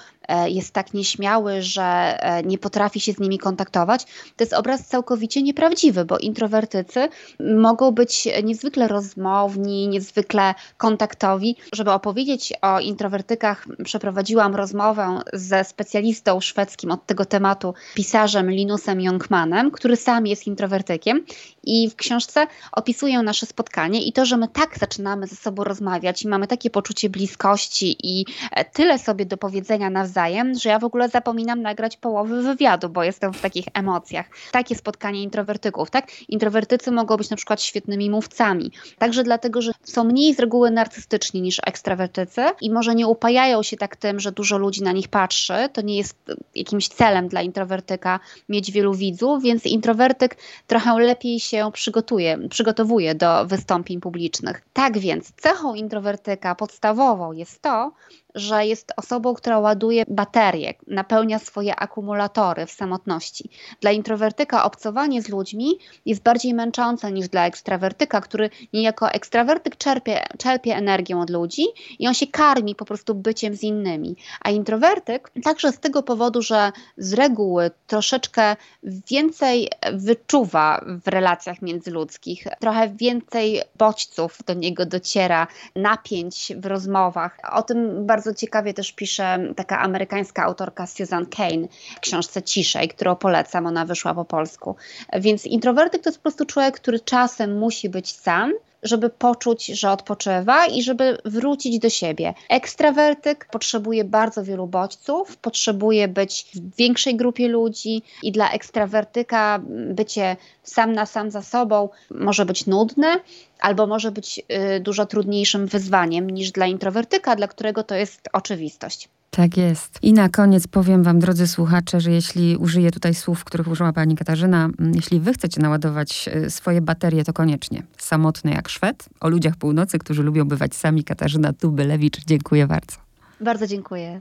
jest 0.46 0.72
tak 0.72 0.94
nieśmiały, 0.94 1.62
że 1.62 1.82
e, 1.82 2.42
nie 2.42 2.58
potrafi 2.58 3.00
się 3.00 3.12
z 3.12 3.18
nimi 3.18 3.38
kontaktować, 3.38 4.04
to 4.04 4.44
jest 4.44 4.52
obraz 4.52 4.86
całkowicie 4.86 5.42
nieprawdziwy, 5.42 6.04
bo 6.04 6.18
introwertycy 6.18 7.08
mogą 7.56 7.90
być 7.90 8.28
niezwykle 8.44 8.88
rozmowni, 8.88 9.88
niezwykle 9.88 10.54
kontaktowi. 10.76 11.56
Żeby 11.72 11.90
opowiedzieć 11.90 12.52
o 12.62 12.80
introwertykach, 12.80 13.66
przeprowadziłam 13.84 14.54
rozmowę 14.54 15.20
ze 15.32 15.64
specjalistą 15.64 16.40
szwedzkim 16.40 16.90
od 16.90 17.06
tego 17.06 17.24
tematu, 17.24 17.74
pisarzem 17.94 18.50
Linusem 18.50 19.00
Jungmanem, 19.00 19.70
który 19.70 19.96
sam 19.96 20.26
jest 20.26 20.46
introwertykiem 20.46 21.24
i 21.62 21.90
w 21.90 21.96
książce 21.96 22.46
opisuję 22.72 23.22
nasze 23.22 23.46
spotkanie 23.46 24.02
i 24.02 24.12
to, 24.12 24.26
że 24.26 24.36
my 24.36 24.48
tak 24.48 24.78
zaczynamy 24.78 25.26
ze 25.26 25.36
sobą 25.36 25.64
rozmawiać 25.64 26.22
i 26.22 26.28
mamy 26.28 26.46
takie 26.46 26.70
poczucie 26.70 27.10
bliskości 27.10 27.96
i 28.02 28.24
e, 28.52 28.64
tyle 28.64 28.98
sobie 28.98 29.26
do 29.26 29.36
powiedzenia 29.36 29.90
nawzajem, 29.90 30.13
że 30.58 30.68
ja 30.68 30.78
w 30.78 30.84
ogóle 30.84 31.08
zapominam 31.08 31.62
nagrać 31.62 31.96
połowy 31.96 32.42
wywiadu, 32.42 32.88
bo 32.88 33.04
jestem 33.04 33.32
w 33.32 33.40
takich 33.40 33.64
emocjach. 33.74 34.26
Takie 34.52 34.74
spotkanie 34.74 35.22
introwertyków, 35.22 35.90
tak? 35.90 36.06
Introwertycy 36.28 36.90
mogą 36.90 37.16
być 37.16 37.30
na 37.30 37.36
przykład 37.36 37.62
świetnymi 37.62 38.10
mówcami. 38.10 38.72
Także 38.98 39.22
dlatego, 39.22 39.62
że 39.62 39.72
są 39.82 40.04
mniej 40.04 40.34
z 40.34 40.38
reguły 40.38 40.70
narcystyczni 40.70 41.42
niż 41.42 41.60
ekstrawertycy 41.66 42.44
i 42.60 42.70
może 42.70 42.94
nie 42.94 43.06
upajają 43.06 43.62
się 43.62 43.76
tak 43.76 43.96
tym, 43.96 44.20
że 44.20 44.32
dużo 44.32 44.58
ludzi 44.58 44.82
na 44.82 44.92
nich 44.92 45.08
patrzy. 45.08 45.54
To 45.72 45.80
nie 45.80 45.96
jest 45.96 46.16
jakimś 46.54 46.88
celem 46.88 47.28
dla 47.28 47.42
introwertyka 47.42 48.20
mieć 48.48 48.72
wielu 48.72 48.94
widzów, 48.94 49.42
więc 49.42 49.66
introwertyk 49.66 50.36
trochę 50.66 50.98
lepiej 50.98 51.40
się 51.40 51.70
przygotuje, 51.72 52.48
przygotowuje 52.48 53.14
do 53.14 53.46
wystąpień 53.46 54.00
publicznych. 54.00 54.62
Tak 54.72 54.98
więc 54.98 55.32
cechą 55.36 55.74
introwertyka 55.74 56.54
podstawową 56.54 57.32
jest 57.32 57.62
to, 57.62 57.92
że 58.34 58.66
jest 58.66 58.92
osobą, 58.96 59.34
która 59.34 59.58
ładuje 59.58 60.04
baterie, 60.08 60.74
napełnia 60.86 61.38
swoje 61.38 61.76
akumulatory 61.76 62.66
w 62.66 62.70
samotności. 62.70 63.50
Dla 63.80 63.90
introwertyka 63.90 64.64
obcowanie 64.64 65.22
z 65.22 65.28
ludźmi 65.28 65.78
jest 66.06 66.22
bardziej 66.22 66.54
męczące 66.54 67.12
niż 67.12 67.28
dla 67.28 67.46
ekstrawertyka, 67.46 68.20
który 68.20 68.50
niejako 68.72 69.10
ekstrawertyk 69.10 69.76
czerpie, 69.76 70.22
czerpie 70.38 70.76
energię 70.76 71.18
od 71.18 71.30
ludzi 71.30 71.64
i 71.98 72.08
on 72.08 72.14
się 72.14 72.26
karmi 72.26 72.74
po 72.74 72.84
prostu 72.84 73.14
byciem 73.14 73.56
z 73.56 73.62
innymi. 73.62 74.16
A 74.40 74.50
introwertyk 74.50 75.30
także 75.44 75.72
z 75.72 75.78
tego 75.78 76.02
powodu, 76.02 76.42
że 76.42 76.72
z 76.98 77.12
reguły 77.12 77.70
troszeczkę 77.86 78.56
więcej 78.82 79.70
wyczuwa 79.92 80.84
w 81.04 81.08
relacjach 81.08 81.62
międzyludzkich, 81.62 82.46
trochę 82.60 82.88
więcej 82.88 83.62
bodźców 83.78 84.38
do 84.46 84.54
niego 84.54 84.86
dociera, 84.86 85.46
napięć 85.76 86.52
w 86.56 86.66
rozmowach. 86.66 87.38
O 87.52 87.62
tym 87.62 88.06
bardzo 88.06 88.23
bardzo 88.24 88.40
ciekawie 88.40 88.74
też 88.74 88.92
pisze 88.92 89.38
taka 89.56 89.80
amerykańska 89.80 90.42
autorka 90.42 90.86
Susan 90.86 91.26
Kane 91.26 91.68
w 91.96 92.00
książce 92.00 92.42
Ciszej, 92.42 92.88
którą 92.88 93.16
polecam, 93.16 93.66
ona 93.66 93.84
wyszła 93.84 94.14
po 94.14 94.24
polsku. 94.24 94.76
Więc 95.12 95.46
introwertyk 95.46 96.02
to 96.02 96.08
jest 96.10 96.18
po 96.18 96.22
prostu 96.22 96.46
człowiek, 96.46 96.74
który 96.74 97.00
czasem 97.00 97.58
musi 97.58 97.88
być 97.88 98.12
sam, 98.12 98.52
żeby 98.84 99.10
poczuć, 99.10 99.66
że 99.66 99.90
odpoczywa 99.90 100.66
i 100.66 100.82
żeby 100.82 101.18
wrócić 101.24 101.78
do 101.78 101.90
siebie. 101.90 102.34
Ekstrawertyk 102.48 103.48
potrzebuje 103.50 104.04
bardzo 104.04 104.44
wielu 104.44 104.66
bodźców, 104.66 105.36
potrzebuje 105.36 106.08
być 106.08 106.46
w 106.54 106.76
większej 106.76 107.16
grupie 107.16 107.48
ludzi 107.48 108.02
i 108.22 108.32
dla 108.32 108.50
ekstrawertyka 108.50 109.60
bycie 109.68 110.36
sam 110.62 110.92
na 110.92 111.06
sam 111.06 111.30
za 111.30 111.42
sobą 111.42 111.88
może 112.10 112.46
być 112.46 112.66
nudne, 112.66 113.20
albo 113.60 113.86
może 113.86 114.12
być 114.12 114.38
y, 114.76 114.80
dużo 114.80 115.06
trudniejszym 115.06 115.66
wyzwaniem 115.66 116.30
niż 116.30 116.52
dla 116.52 116.66
introwertyka, 116.66 117.36
dla 117.36 117.48
którego 117.48 117.82
to 117.84 117.94
jest 117.94 118.28
oczywistość. 118.32 119.08
Tak 119.36 119.56
jest. 119.56 119.98
I 120.02 120.12
na 120.12 120.28
koniec 120.28 120.66
powiem 120.66 121.02
Wam, 121.02 121.18
drodzy 121.18 121.46
słuchacze, 121.46 122.00
że 122.00 122.10
jeśli 122.10 122.56
użyję 122.56 122.90
tutaj 122.90 123.14
słów, 123.14 123.44
których 123.44 123.68
użyła 123.68 123.92
Pani 123.92 124.16
Katarzyna, 124.16 124.64
mm, 124.64 124.94
jeśli 124.94 125.20
Wy 125.20 125.32
chcecie 125.32 125.60
naładować 125.60 126.28
y, 126.46 126.50
swoje 126.50 126.80
baterie, 126.80 127.24
to 127.24 127.32
koniecznie. 127.32 127.82
Samotny 127.98 128.50
jak 128.50 128.68
Szwed, 128.68 129.08
o 129.20 129.28
ludziach 129.28 129.56
północy, 129.56 129.98
którzy 129.98 130.22
lubią 130.22 130.44
bywać 130.44 130.74
sami. 130.74 131.04
Katarzyna 131.04 131.52
Tubylewicz. 131.52 132.24
Dziękuję 132.26 132.66
bardzo. 132.66 132.96
Bardzo 133.40 133.66
dziękuję. 133.66 134.20